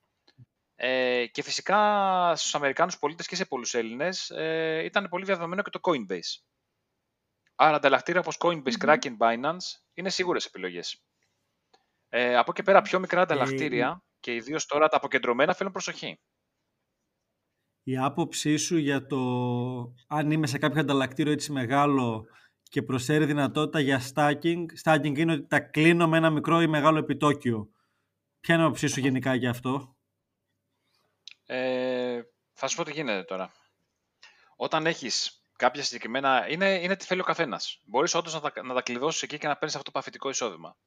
[0.76, 5.70] Ε, και φυσικά στους Αμερικάνους πολίτες και σε πολλούς Έλληνες ε, ήταν πολύ διαδεδομένο και
[5.70, 6.42] το Coinbase.
[7.56, 11.04] Άρα ανταλλακτήρια όπως Coinbase, Kraken, Binance είναι σίγουρες επιλογές.
[12.10, 16.20] Ε, από και πέρα πιο μικρά ανταλλακτήρια και ιδίως τώρα τα αποκεντρωμένα θέλουν προσοχή.
[17.84, 19.18] Η άποψή σου για το
[20.08, 22.26] αν είμαι σε κάποιο ανταλλακτήριο έτσι μεγάλο
[22.64, 24.66] και προσφέρει δυνατότητα για stacking.
[24.84, 27.70] Stacking είναι ότι τα κλείνω με ένα μικρό ή μεγάλο επιτόκιο.
[28.40, 29.96] Ποια είναι η άποψή σου γενικά για αυτό;
[31.46, 32.22] Ε,
[32.54, 33.52] θα σου πω τι γίνεται τώρα.
[34.56, 36.50] Όταν έχεις κάποια συγκεκριμένα.
[36.50, 37.82] Είναι, είναι τι θέλει ο καθένας.
[37.86, 40.78] Μπορείς όντως να, τα, να τα κλειδώσεις εκεί και να παίρνεις αυτό το παθητικό εισόδημα.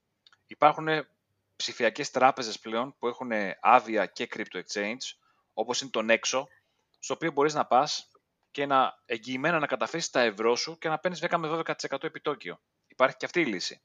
[0.47, 0.89] Υπάρχουν
[1.57, 3.31] ψηφιακές τράπεζες πλέον που έχουν
[3.61, 5.17] άδεια και crypto exchange,
[5.55, 6.43] όπως είναι το Nexo,
[6.99, 8.11] στο οποίο μπορείς να πας
[8.51, 12.61] και να εγγυημένα να καταθέσεις τα ευρώ σου και να παίρνεις 10 με 12% επιτόκιο.
[12.87, 13.83] Υπάρχει και αυτή η λύση.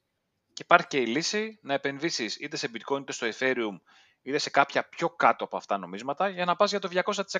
[0.52, 3.80] Και υπάρχει και η λύση να επενδύσεις είτε σε bitcoin είτε στο ethereum
[4.22, 6.88] είτε σε κάποια πιο κάτω από αυτά νομίσματα για να πας για το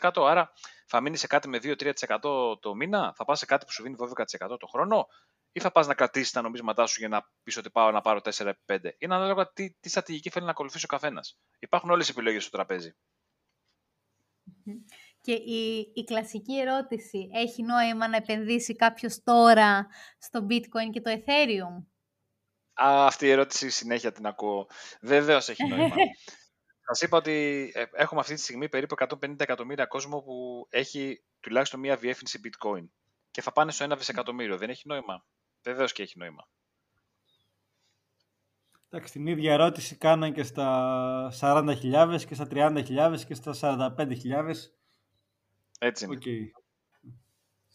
[0.01, 0.11] 200%.
[0.16, 0.53] Άρα
[0.87, 3.97] θα μείνει σε κάτι με 2-3% το μήνα, θα πας σε κάτι που σου δίνει
[3.99, 5.07] 12% το χρόνο
[5.53, 8.20] ή θα πας να κρατήσεις τα νομίσματά σου για να πεις ότι πάω να πάρω
[8.23, 8.55] 4-5.
[8.99, 11.39] Είναι ανάλογα τι, τι στρατηγική θέλει να ακολουθήσει ο καθένας.
[11.59, 12.95] Υπάρχουν όλες οι επιλογές στο τραπέζι.
[15.21, 19.87] Και η, η κλασική ερώτηση, έχει νόημα να επενδύσει κάποιος τώρα
[20.19, 21.85] στο bitcoin και το ethereum?
[22.85, 24.67] Α, αυτή η ερώτηση συνέχεια την ακούω.
[25.01, 25.95] Βεβαίως έχει νόημα.
[26.87, 31.81] Σας είπα ότι ε, έχουμε αυτή τη στιγμή περίπου 150 εκατομμύρια κόσμο που έχει τουλάχιστον
[31.81, 32.89] μία διεύθυνση bitcoin.
[33.31, 34.57] Και θα πάνε στο 1 δισεκατομμύριο.
[34.57, 35.27] Δεν έχει νόημα;
[35.63, 36.49] Βεβαίως και έχει νόημα.
[38.95, 44.55] Εντάξει, την ίδια ερώτηση κάναν και στα 40.000 και στα 30.000 και στα 45.000.
[45.78, 46.18] Έτσι είναι.
[46.20, 46.61] Okay.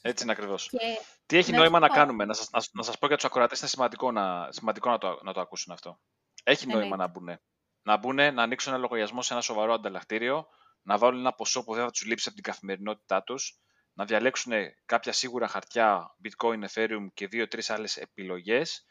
[0.02, 0.70] Έτσι είναι ακριβώς.
[0.70, 0.78] Και...
[1.26, 3.70] Τι έχει νόημα να κάνουμε, να σας, να, να σας πω για τους ακροατές, είναι
[3.70, 6.00] σημαντικό να, σημαντικό να, το, να το ακούσουν αυτό.
[6.44, 7.40] Έχει νόημα να μπουν.
[7.82, 10.48] Να μπουν, να ανοίξουν ένα λογαριασμό σε ένα σοβαρό ανταλλακτήριο,
[10.82, 13.60] να βάλουν ένα ποσό που δεν θα τους λείψει από την καθημερινότητά τους,
[13.94, 14.54] να διαλέξουν
[14.86, 18.86] κάποια σίγουρα χαρτιά, bitcoin, ethereum και δύο-τρεις άλλες επιλογές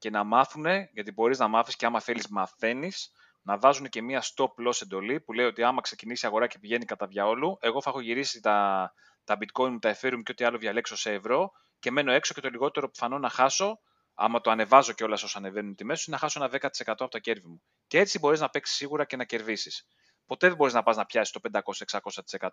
[0.00, 4.22] και να μάθουν, γιατί μπορείς να μάθεις και άμα θέλεις μαθαίνεις, να βάζουν και μία
[4.22, 7.82] stop loss εντολή που λέει ότι άμα ξεκινήσει η αγορά και πηγαίνει κατά διαόλου, εγώ
[7.82, 8.92] θα έχω γυρίσει τα,
[9.24, 12.48] τα bitcoin τα ethereum και ό,τι άλλο διαλέξω σε ευρώ και μένω έξω και το
[12.48, 13.80] λιγότερο πιθανό να χάσω,
[14.14, 17.18] άμα το ανεβάζω και όλα όσα ανεβαίνουν τη μέση, να χάσω ένα 10% από τα
[17.18, 17.62] κέρδη μου.
[17.86, 19.86] Και έτσι μπορείς να παίξεις σίγουρα και να κερδίσεις.
[20.26, 22.48] Ποτέ δεν μπορείς να πας να πιάσεις το 500-600%.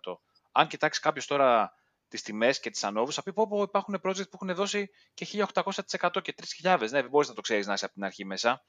[0.52, 1.72] Αν κοιτάξεις κάποιος τώρα
[2.08, 6.22] τις τιμές και τις ανόβου, θα πει πω, υπάρχουν project που έχουν δώσει και 1800%
[6.22, 6.78] και 3000.
[6.78, 8.64] Ναι, δεν μπορείς να το ξέρεις να είσαι από την αρχή μέσα.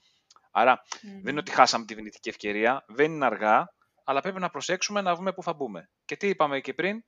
[0.51, 3.73] Άρα δεν είναι ότι χάσαμε τη δυνητική ευκαιρία, δεν είναι αργά,
[4.03, 5.89] αλλά πρέπει να προσέξουμε να δούμε πού θα μπούμε.
[6.05, 7.03] Και τι είπαμε και πριν,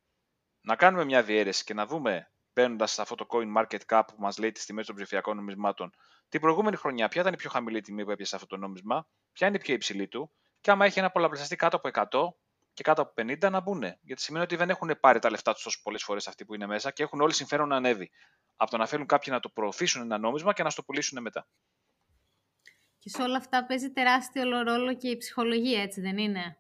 [0.62, 4.38] να κάνουμε μια διαίρεση και να δούμε, παίρνοντας αυτό το coin market cap που μας
[4.38, 5.90] λέει τις τιμές των ψηφιακών νομισμάτων,
[6.30, 9.48] την προηγούμενη χρονιά, ποια ήταν η πιο χαμηλή τιμή που έπιασε αυτό το νόμισμα, ποια
[9.48, 12.41] είναι η πιο υψηλή του, και άμα έχει ένα πολλαπλασιαστή κάτω από 100
[12.74, 13.84] και κάτω από 50 να μπουν.
[14.02, 16.66] Γιατί σημαίνει ότι δεν έχουν πάρει τα λεφτά τους τόσο πολλές φορές αυτοί που είναι
[16.66, 18.12] μέσα και έχουν όλοι συμφέρον να ανέβει.
[18.56, 21.48] Από το να θέλουν κάποιοι να το προωθήσουν ένα νόμισμα και να στο πουλήσουν μετά.
[23.00, 26.60] Και σε όλα αυτά παίζει τεράστιο ρόλο και η ψυχολογία, έτσι δεν είναι;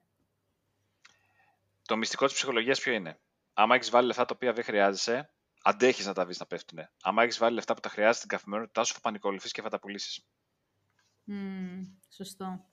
[1.86, 3.20] Το μυστικό της ψυχολογίας ποιο είναι;
[3.54, 6.80] Άμα έχεις βάλει λεφτά τα οποία δεν χρειάζεσαι, αντέχεις να τα βρεις να πέφτουν.
[7.02, 9.80] Άμα έχεις βάλει λεφτά που τα χρειάζεσαι στην καθημερινότητά σου, θα πανικολουθεί και θα τα
[9.80, 10.26] πουλήσεις.
[11.28, 12.71] Mm, σωστό.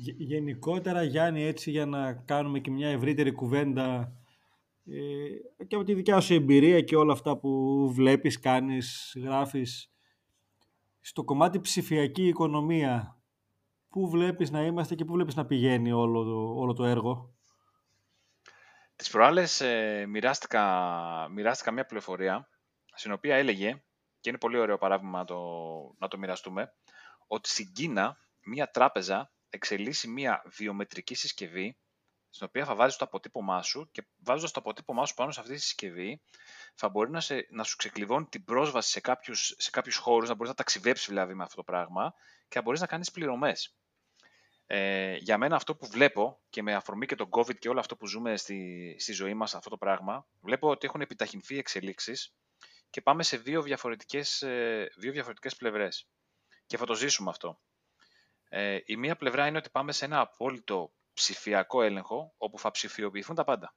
[0.00, 4.12] Γενικότερα, Γιάννη, έτσι για να κάνουμε και μια ευρύτερη κουβέντα
[4.86, 9.92] ε, και από τη δικιά σου εμπειρία και όλα αυτά που βλέπεις, κάνεις, γράφεις
[11.00, 13.18] στο κομμάτι ψηφιακή οικονομία
[13.88, 17.34] πού βλέπεις να είμαστε και πού βλέπεις να πηγαίνει όλο το, όλο το έργο;
[18.96, 20.64] Τις προάλλες ε, μοιράστηκα,
[21.30, 22.48] μοιράστηκα μια πληροφορία
[22.94, 23.82] στην οποία έλεγε,
[24.20, 25.38] και είναι πολύ ωραίο παράδειγμα να το,
[25.98, 26.72] να το μοιραστούμε,
[27.26, 31.76] ότι στην Κίνα μια τράπεζα εξελίσσει μια βιομετρική συσκευή
[32.30, 35.54] στην οποία θα βάζεις το αποτύπωμά σου και βάζοντας το αποτύπωμά σου πάνω σε αυτή
[35.54, 36.20] τη συσκευή
[36.74, 40.34] θα μπορεί να, σε, να σου ξεκλειδώνει την πρόσβαση σε κάποιους, σε κάποιους χώρους, να
[40.34, 42.14] μπορείς να ταξιδέψεις δηλαδή με αυτό το πράγμα
[42.48, 43.76] και να μπορείς να κάνεις πληρωμές.
[44.66, 47.96] Ε, για μένα αυτό που βλέπω και με αφορμή και τον COVID και όλο αυτό
[47.96, 52.34] που ζούμε στη, στη ζωή μας αυτό το πράγμα, βλέπω ότι έχουν επιταχυνθεί εξελίξεις
[52.90, 56.08] και πάμε σε δύο διαφορετικές, ε, δύο διαφορετικές πλευρές.
[56.66, 57.60] Και θα το ζήσουμε αυτό.
[58.48, 63.34] Ε, η μία πλευρά είναι ότι πάμε σε ένα απόλυτο ψηφιακό έλεγχο, όπου θα ψηφιοποιηθούν
[63.34, 63.74] τα πάντα.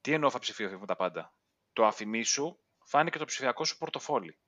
[0.00, 1.34] Τι εννοώ θα ψηφιοποιηθούν τα πάντα;
[1.72, 4.38] Το αφημί σου φάνηκε και το ψηφιακό σου πορτοφόλι.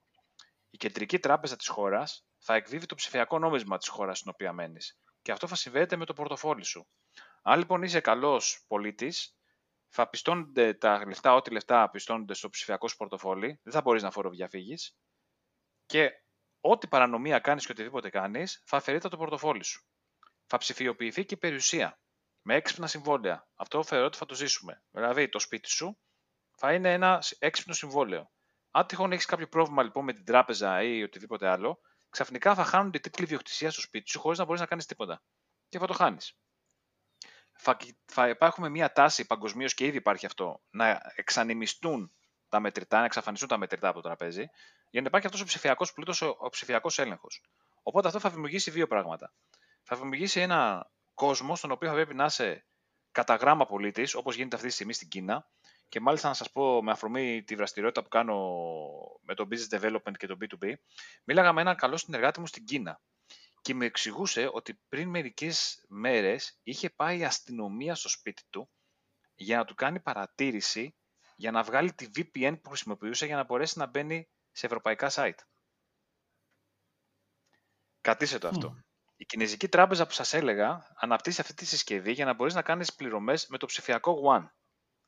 [0.71, 5.01] Η κεντρική τράπεζα της χώρας θα εκδίδει το ψηφιακό νόμισμα της χώρας στην οποία μένεις.
[5.23, 6.89] Και αυτό θα συμβαίνει με το πορτοφόλι σου.
[7.43, 9.37] Αν λοιπόν είσαι καλός πολίτης,
[9.89, 14.11] θα πιστώνονται τα λεφτά, ό,τι λεφτά πιστώνονται στο ψηφιακό σου πορτοφόλι, δεν θα μπορείς να
[14.11, 14.97] φοροδιαφύγεις
[15.87, 16.11] και
[16.71, 19.85] ό,τι παρανομία κάνεις και οτιδήποτε κάνεις, θα αφαιρείται το πορτοφόλι σου.
[20.47, 22.01] Θα ψηφιοποιηθεί και η περιουσία
[22.43, 23.49] με έξυπνα συμβόλαια.
[23.55, 24.83] Αυτό θεωρώ ότι θα το ζήσουμε.
[24.91, 25.99] Δηλαδή, το σπίτι σου
[26.57, 28.31] θα είναι ένα έξυπνο συμβόλαιο.
[28.71, 32.93] Αν τυχόν έχεις κάποιο πρόβλημα λοιπόν με την τράπεζα ή οτιδήποτε άλλο, ξαφνικά θα χάνουν
[32.95, 35.23] οι τίτλοι ιδιοκτησίας στο σπίτι σου χωρίς να μπορείς να κάνεις τίποτα.
[35.69, 36.39] Και θα το χάνεις.
[37.53, 42.13] θα, θα υπάρχουμε μια τάση παγκοσμίως και ήδη υπάρχει αυτό, να εξανεμιστούν
[42.49, 44.51] τα μετρητά, να εξαφανιστούν τα μετρητά από το τραπέζι,
[44.91, 47.43] για να υπάρχει αυτός ο ψηφιακός πλούτος, ο, ο ψηφιακός έλεγχος.
[47.83, 49.33] Οπότε αυτό θα δημιουργήσει δύο πράγματα.
[49.83, 52.67] Θα δημιουργήσει ένα κόσμο στον οποίο θα πρέπει να είσαι
[53.13, 55.51] κατά γράμμα πολίτης, όπως γίνεται αυτή τη στιγμή στην Κίνα.
[55.89, 58.59] Και μάλιστα να σας πω με αφορμή τη δραστηριότητα που κάνω
[59.23, 60.73] με το business development και το B2B,
[61.25, 63.01] μίλαγα με έναν καλό συνεργάτη μου στην Κίνα.
[63.61, 68.71] Και με εξηγούσε ότι πριν μερικές μέρες είχε πάει η αστυνομία στο σπίτι του
[69.35, 70.97] για να του κάνει παρατήρηση
[71.37, 75.39] για να βγάλει τη VPN που χρησιμοποιούσε για να μπορέσει να μπαίνει σε ευρωπαϊκά site.
[78.01, 78.77] Κατήσε το αυτό.
[79.17, 82.95] Η κινέζικη τράπεζα που σας έλεγα αναπτύσσει αυτή τη συσκευή για να μπορείς να κάνεις
[82.95, 84.49] πληρωμές με το ψηφιακό One.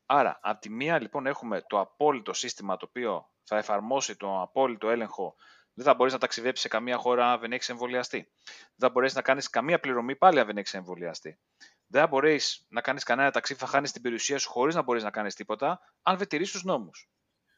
[0.05, 4.89] Άρα, από τη μία λοιπόν έχουμε το απόλυτο σύστημα το οποίο θα εφαρμόσει το απόλυτο
[4.89, 5.35] έλεγχο.
[5.73, 8.31] Δεν θα μπορείς να ταξιδέψεις σε καμία χώρα αν δεν έχεις εμβολιαστεί.
[8.45, 11.39] Δεν θα μπορείς να κάνεις καμία πληρωμή πάλι αν δεν έχεις εμβολιαστεί.
[11.87, 15.03] Δεν θα μπορείς να κάνεις κανένα ταξίδι, θα χάνεις την περιουσία σου χωρίς να μπορείς
[15.03, 17.09] να κάνεις τίποτα, αν δεν τηρήσει τους νόμους.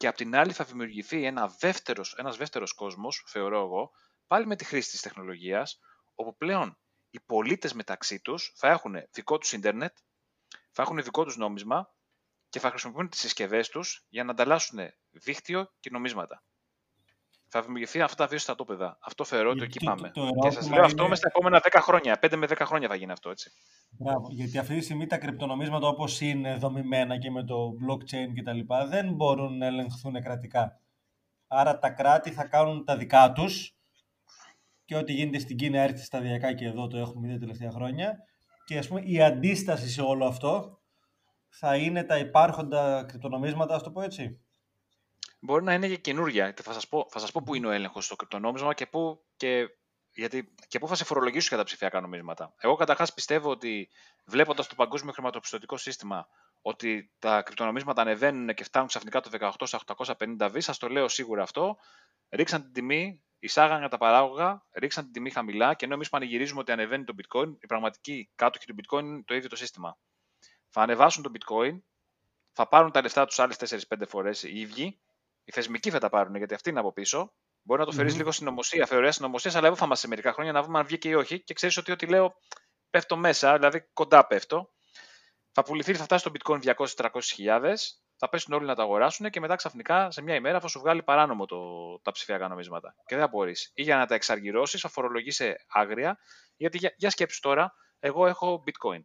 [0.02, 3.90] Και απ' την άλλη θα δημιουργηθεί ένα δεύτερος ένας δεύτερος κόσμος, θεωρώ εγώ,
[4.26, 5.78] πάλι με τη χρήση της τεχνολογίας,
[6.14, 6.78] όπου πλέον
[7.10, 9.96] οι πολίτες μεταξύ τους θα έχουν δικό τους ίντερνετ,
[10.70, 11.94] θα έχουν δικό τους νόμισμα
[12.48, 14.78] και θα χρησιμοποιούν τις συσκευές τους για να ανταλλάσσουν
[15.10, 16.42] δίκτυο και νομίσματα.
[17.54, 18.98] Θα δημιουργηθεί αυτά τα δύο στρατόπεδα.
[19.00, 20.10] Αυτό θεωρώ ότι εκεί πάμε.
[20.42, 22.18] και σας λέω αυτό μέσα στα επόμενα 10 χρόνια.
[22.22, 23.50] 5 με 10 χρόνια θα γίνει αυτό, έτσι.
[23.90, 24.26] Μπράβο.
[24.30, 28.74] Γιατί αυτή τη στιγμή τα κρυπτονομίσματα όπως είναι δομημένα και με το blockchain κτλ.
[28.88, 30.80] δεν μπορούν να ελεγχθούν κρατικά.
[31.46, 33.76] Άρα τα κράτη θα κάνουν τα δικά τους
[34.84, 38.18] και ό,τι γίνεται στην Κίνα έρθει σταδιακά και εδώ το έχουμε δει τα τελευταία χρόνια.
[38.64, 40.80] Και ας πούμε η αντίσταση σε όλο αυτό
[41.48, 44.40] θα είναι τα υπάρχοντα κρυπτονομίσματα, ας το πω έτσι.
[45.44, 46.54] Μπορεί να είναι και καινούργια.
[46.62, 49.68] Θα σας πω, θα σας πω πού είναι ο έλεγχος στο κρυπτονόμισμα και πού, και,
[50.14, 52.54] γιατί, και πού θα σε φορολογήσουν για τα ψηφιακά νομίσματα.
[52.58, 53.88] Εγώ καταρχάς πιστεύω ότι
[54.24, 56.28] βλέποντας το παγκόσμιο χρηματοπιστωτικό σύστημα
[56.62, 59.80] ότι τα κρυπτονομίσματα ανεβαίνουν και φτάνουν ξαφνικά το 18 στα
[60.18, 61.76] 850 δις, σας το λέω σίγουρα αυτό,
[62.28, 66.72] ρίξαν την τιμή, εισάγανε τα παράγωγα, ρίξαν την τιμή χαμηλά και ενώ εμείς πανηγυρίζουμε ότι
[66.72, 69.98] ανεβαίνει το bitcoin, η πραγματική κάτοχη του bitcoin είναι το ίδιο το σύστημα.
[70.68, 71.80] Θα ανεβάσουν το bitcoin,
[72.52, 75.00] θα πάρουν τα λεφτά τους άλλες 4-5 φορές οι ίδιοι,
[75.44, 77.32] οι θεσμικοί θα τα πάρουν γιατί αυτοί είναι από πίσω.
[77.62, 78.16] Μπορεί να το φέρεις mm-hmm.
[78.16, 81.08] λίγο συνωμοσία, θεωρία συνωμοσία, αλλά εγώ θα είμαστε σε μερικά χρόνια να δούμε αν βγήκε
[81.08, 82.34] ή όχι και ξέρεις ότι ό,τι λέω
[82.90, 84.70] πέφτω μέσα, δηλαδή κοντά πέφτω.
[85.52, 89.40] Θα πουληθεί, θα φτάσει το bitcoin 200-300 χιλιάδες, θα πέσουν όλοι να τα αγοράσουν και
[89.40, 91.58] μετά ξαφνικά σε μια ημέρα θα σου βγάλει παράνομο το,
[92.02, 92.94] τα ψηφιακά νομίσματα.
[93.06, 93.70] Και δεν θα μπορείς.
[93.74, 96.18] Ή για να τα εξαργυρώσεις, θα φορολογήσει άγρια,
[96.56, 99.02] γιατί για, για σκέψου τώρα, εγώ έχω bitcoin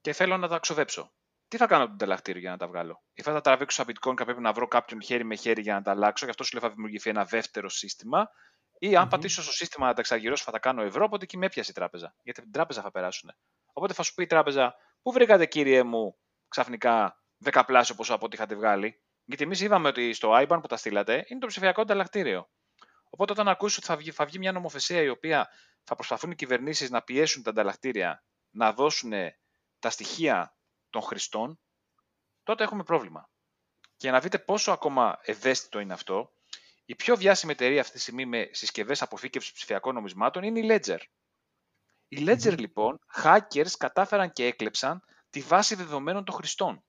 [0.00, 1.12] και θέλω να τα ξοδέψω.
[1.48, 4.14] Τι θα κάνω το τελαχτήριο για να τα βγάλω; Ή θα τα τραβήξω στα bitcoin
[4.16, 6.52] και πρέπει να βρω κάποιον χέρι με χέρι για να τα αλλάξω, γι' αυτό σου
[6.52, 8.28] λέω θα δημιουργηθεί ένα δεύτερο σύστημα.
[8.78, 9.10] Ή αν mm-hmm.
[9.10, 11.74] πατήσω στο σύστημα να τα εξαργυρώσω, θα τα κάνω ευρώ, οπότε εκεί με έπιασε η
[11.74, 12.14] τράπεζα.
[12.22, 13.30] Γιατί την τράπεζα θα περάσουν.
[13.72, 14.74] Οπότε θα σου πει η τράπεζα,
[15.04, 16.16] Πού βρήκατε κύριε μου
[16.48, 20.76] ξαφνικά δεκαπλάσιο ποσό από ό,τι είχατε βγάλει; Γιατί εμείς είδαμε ότι στο IBAN που τα
[20.76, 22.50] στείλατε είναι το ψηφιακό ανταλλακτήριο.
[23.10, 25.48] Οπότε όταν ακούσει ότι θα βγει, θα βγει μια νομοθεσία η οποία
[25.82, 29.12] θα προσπαθούν οι κυβερνήσεις να πιέσουν τα ανταλλακτήρια να δώσουν
[29.78, 30.56] τα στοιχεία
[30.94, 31.60] των χρηστών,
[32.42, 33.30] τότε έχουμε πρόβλημα.
[33.80, 36.32] Και για να δείτε πόσο ακόμα ευαίσθητο είναι αυτό,
[36.84, 40.98] η πιο διάσημη εταιρεία αυτή τη στιγμή με συσκευές αποθήκευσης ψηφιακών νομισμάτων είναι η Ledger.
[42.08, 46.84] Η Ledger λοιπόν, hackers κατάφεραν και έκλεψαν τη βάση δεδομένων των χρηστών.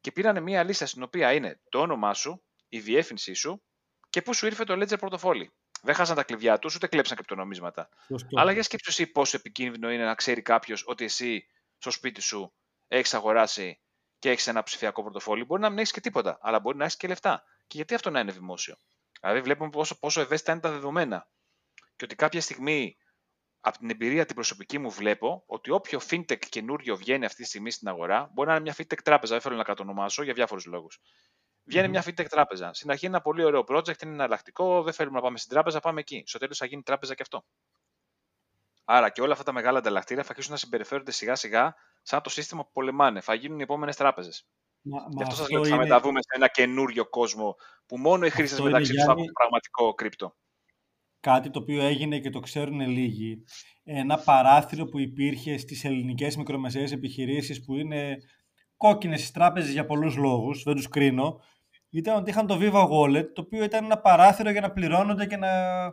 [0.00, 3.62] Και πήραν μια λίστα στην οποία είναι το όνομά σου, η διεύθυνσή σου
[4.10, 5.52] και πού σου ήρθε το Ledger πορτοφόλι.
[5.82, 7.88] Δεν χάσαν τα κλειδιά τους, ούτε κλέψαν κρυπτονομίσματα.
[8.34, 11.46] Αλλά για σκέψου εσύ πόσο επικίνδυνο είναι να ξέρει κάποιος ότι εσύ
[11.78, 12.52] στο σπίτι σου
[12.88, 13.80] έχεις αγοράσει
[14.18, 15.44] και έχεις ένα ψηφιακό πορτοφόλι.
[15.44, 17.42] Μπορεί να μην έχεις και τίποτα, αλλά μπορεί να έχεις και λεφτά.
[17.66, 18.76] Και γιατί αυτό να είναι δημόσιο;
[19.20, 21.28] Δηλαδή, βλέπουμε πόσο, πόσο ευαίσθητα είναι τα δεδομένα.
[21.96, 22.96] Και ότι κάποια στιγμή
[23.60, 27.70] από την εμπειρία την προσωπική μου βλέπω ότι όποιο fintech καινούριο βγαίνει αυτή τη στιγμή
[27.70, 31.00] στην αγορά, μπορεί να είναι μια fintech τράπεζα, δεν θέλω να κατονομάσω για διάφορους λόγους.
[31.64, 32.74] Βγαίνει μια fintech τράπεζα.
[32.74, 35.80] Στην αρχή είναι ένα πολύ ωραίο project, είναι εναλλακτικό, δεν θέλουμε να πάμε στην τράπεζα,
[35.80, 36.22] πάμε εκεί.
[36.26, 37.44] Στο τέλος θα γίνει τράπεζα και αυτό.
[38.90, 42.30] Άρα και όλα αυτά τα μεγάλα ανταλλακτήρια θα αρχίσουν να συμπεριφέρονται σιγά σιγά σαν το
[42.30, 43.20] σύστημα που πολεμάνε.
[43.20, 44.48] Θα γίνουν οι επόμενες τράπεζες.
[45.16, 48.60] Γι' αυτό σας λέω ότι θα μεταβούμε σε ένα καινούριο κόσμο που μόνο οι χρήστες
[48.60, 50.36] μεταξύ τους θα έχουν πραγματικό κρύπτο
[51.20, 53.44] κάτι το οποίο έγινε και το ξέρουν λίγοι.
[53.84, 58.16] Ένα παράθυρο που υπήρχε στις ελληνικές μικρομεσαίες επιχειρήσεις που είναι
[58.76, 61.40] κόκκινες στις τράπεζες για πολλούς λόγους, δεν τους κρίνω,
[61.90, 65.36] ήταν ότι είχαν το Viva Wallet, το οποίο ήταν ένα παράθυρο για να πληρώνονται και
[65.36, 65.48] να
[65.84, 65.90] ε,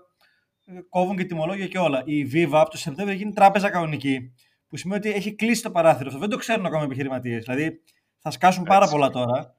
[0.90, 2.04] κόβουν και τιμολόγια και όλα.
[2.06, 4.34] Η Viva από το Σεπτέμβριο γίνει τράπεζα κανονική,
[4.68, 6.20] που σημαίνει ότι έχει κλείσει το παράθυρο αυτό.
[6.20, 7.44] Δεν το ξέρουν ακόμα οι επιχειρηματίες.
[7.44, 7.82] Δηλαδή
[8.20, 9.56] θα σκάσουν πάρα πολλά τώρα.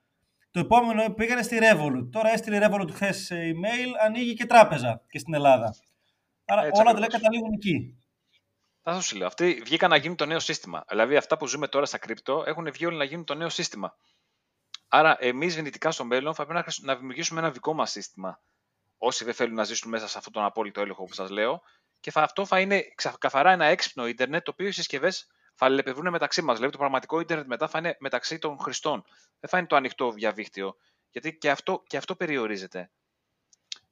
[0.51, 2.09] Το επόμενο πήγανε στη Revolut.
[2.11, 5.75] Τώρα έστειλε η Revolut χθες email, ανοίγει και τράπεζα και στην Ελλάδα.
[6.45, 7.97] Άρα Έτσι όλα δηλαδή καταλήγουν εκεί.
[8.83, 9.27] Θα σου λέω.
[9.27, 10.85] Αυτοί βγήκαν να γίνουν το νέο σύστημα.
[10.89, 13.97] Δηλαδή, αυτά που ζούμε τώρα στα κρύπτο έχουν βγει όλοι να γίνουν το νέο σύστημα.
[14.89, 18.41] Άρα, εμείς δυνητικά στο μέλλον θα πρέπει να, να δημιουργήσουμε ένα δικό μας σύστημα.
[19.07, 21.63] Όσοι δεν θέλουν να ζήσουν μέσα σε αυτόν τον απόλυτο έλεγχο που σας λέω.
[22.01, 22.85] Και θα, αυτό θα είναι
[23.19, 26.55] καθαρά ένα έξυπνο ίντερνετ, το οποίο οι συσκευές θα αλληλεπιδρούν μεταξύ μας.
[26.55, 29.05] Δηλαδή, το πραγματικό ίντερνετ μετά θα είναι μεταξύ των χρηστών.
[29.41, 30.77] Δεν θα είναι το ανοιχτό διαδίκτυο.
[31.11, 32.91] Γιατί και αυτό, και αυτό περιορίζεται.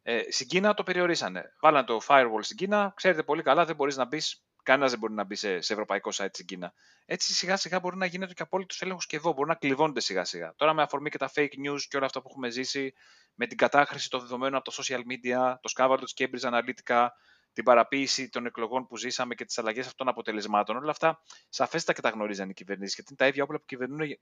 [0.03, 1.55] Ε, στην Κίνα το περιορίσανε.
[1.61, 2.93] Βάλανε το firewall στην Κίνα.
[2.97, 6.11] Ξέρετε πολύ καλά, δεν μπορείς να μπεις Κανένας δεν μπορεί να μπει σε, σε ευρωπαϊκό
[6.15, 6.73] site στην Κίνα.
[7.05, 9.33] Έτσι σιγά σιγά μπορεί να γίνεται και απόλυτος έλεγχος και εδώ.
[9.33, 10.55] Μπορεί να κλειδώνονται σιγά σιγά.
[10.57, 12.95] Τώρα με αφορμή και τα fake news και όλα αυτά που έχουμε ζήσει,
[13.35, 17.07] με την κατάχρηση των δεδομένων από τα social media, το σκάβαρτο της Cambridge Analytica,
[17.53, 20.77] την παραποίηση των εκλογών που ζήσαμε και τις αλλαγές αυτών των αποτελεσμάτων.
[20.77, 23.67] Όλα αυτά σαφέστατα και τα γνωρίζαν οι κυβερνήσεις, γιατί είναι τα ίδια όπλα που,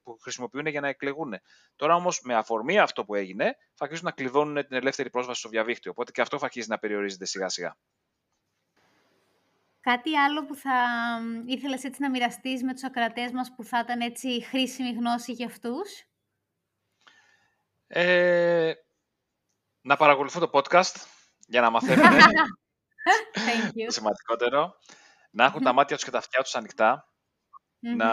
[0.03, 1.35] που χρησιμοποιούν για να εκλεγούν.
[1.77, 5.49] Τώρα όμως, με αφορμή αυτό που έγινε, θα αρχίσουν να κλειδώνουν την ελεύθερη πρόσβαση στο
[5.49, 5.91] διαδίκτυο.
[5.91, 7.77] Οπότε και αυτό θα αρχίσει να περιορίζεται σιγά σιγά.
[9.83, 10.71] Κάτι άλλο που θα
[11.47, 15.47] ήθελες έτσι να μοιραστείς με τους ακρατές μας που θα ήταν έτσι χρήσιμη γνώση για
[15.47, 16.05] αυτούς;
[17.87, 18.73] Ε,
[19.81, 21.07] να παρακολουθούν το podcast
[21.47, 22.05] για να μαθαίνουν.
[23.35, 24.75] Thank το σημαντικότερο.
[25.31, 27.09] Να έχουν τα μάτια τους και τα αυτιά τους ανοιχτα
[27.79, 28.13] Να,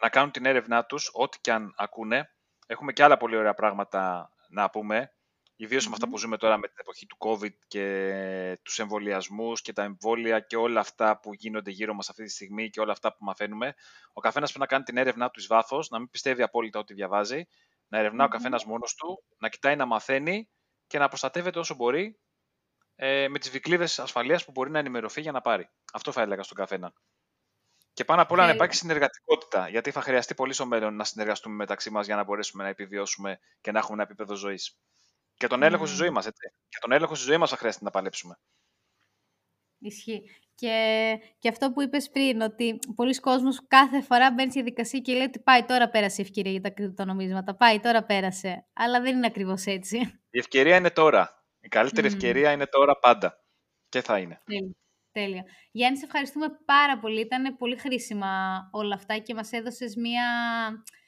[0.00, 2.30] να κάνουν την έρευνά τους, ό,τι και αν ακούνε.
[2.66, 5.14] Έχουμε και άλλα πολύ ωραία πράγματα να πούμε.
[5.62, 9.72] Ιδίως με αυτά που ζούμε τώρα με την εποχή του COVID και τους εμβολιασμούς και
[9.72, 13.12] τα εμβόλια και όλα αυτά που γίνονται γύρω μας αυτή τη στιγμή και όλα αυτά
[13.12, 13.74] που μαθαίνουμε.
[14.12, 16.94] Ο καθένας πρέπει να κάνει την έρευνά του εις βάθος, να μην πιστεύει απόλυτα ό,τι
[16.94, 17.46] διαβάζει,
[17.88, 20.48] να ερευνά ο καθένας μόνος του, να κοιτάει να μαθαίνει
[20.86, 22.20] και να προστατεύεται όσο μπορεί
[22.96, 25.70] ε, με τις βικλίδες ασφαλείας που μπορεί να ενημερωθεί για να πάρει.
[25.92, 26.92] Αυτό θα έλεγα στον καθένα.
[27.92, 31.54] Και πάνω απ' όλα να υπάρχει συνεργατικότητα, γιατί θα χρειαστεί πολύ στο μέλλον να συνεργαστούμε
[31.54, 34.78] μεταξύ μας για να μπορέσουμε να επιβιώσουμε και να έχουμε ένα επίπεδο ζωής.
[35.40, 36.52] Και τον έλεγχο στη ζωή μας, έτσι.
[36.68, 38.38] Και τον έλεγχο στη ζωή μας θα χρειάζεται να παλέψουμε.
[39.78, 40.22] Ισχύει.
[40.54, 45.12] Και, και αυτό που είπες πριν, ότι πολλοί κόσμος κάθε φορά μπαίνει στη δικασία και
[45.12, 47.54] λέει ότι πάει τώρα πέρασε η ευκαιρία για τα κρυπτονομίσματα.
[47.56, 48.66] Πάει τώρα πέρασε.
[48.72, 49.96] Αλλά δεν είναι ακριβώς έτσι.
[50.30, 51.44] Η ευκαιρία είναι τώρα.
[51.60, 53.44] Η καλύτερη ευκαιρία είναι τώρα πάντα.
[53.88, 54.42] Και θα είναι.
[54.44, 54.74] Τέλεια.
[55.12, 55.44] Τέλεια.
[55.70, 57.20] Γιάννη, σε ευχαριστούμε πάρα πολύ.
[57.20, 60.22] Ήταν πολύ χρήσιμα όλα αυτά και μας έδωσες μία
[60.82, 60.99] ε,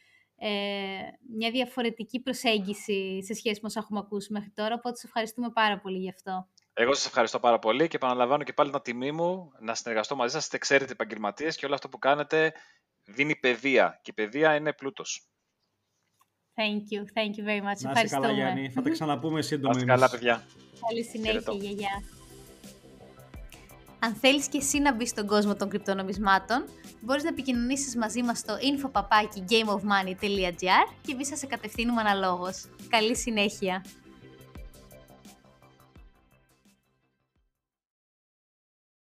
[1.36, 5.78] μια διαφορετική προσέγγιση σε σχέση με όσα έχουμε ακούσει μέχρι τώρα, οπότε σε ευχαριστούμε πάρα
[5.78, 6.48] πολύ γι' αυτό.
[6.74, 10.32] Εγώ σας ευχαριστώ πάρα πολύ και επαναλαμβάνω και πάλι την τιμή μου να συνεργαστώ μαζί
[10.32, 10.42] σας.
[10.42, 12.52] Είστε ξέρετε επαγγελματίες και όλο αυτό που κάνετε
[13.04, 15.26] δίνει παιδεία και η παιδεία είναι πλούτος.
[16.54, 17.92] Thank you, thank you very much.
[17.94, 19.72] Να είστε καλά Γιάννη, θα τα ξαναπούμε σύντομα.
[19.72, 20.46] Να είστε καλά παιδιά.
[20.88, 22.02] Καλή συνέχεια, γιαγιά.
[24.04, 26.64] Αν θέλεις και εσύ να μπεις στον κόσμο των κρυπτονομισμάτων,
[27.00, 32.64] μπορείς να επικοινωνήσεις μαζί μας στο infopapaki gameofmoney.gr και εμείς θα σε κατευθύνουμε αναλόγως.
[32.88, 33.84] Καλή συνέχεια!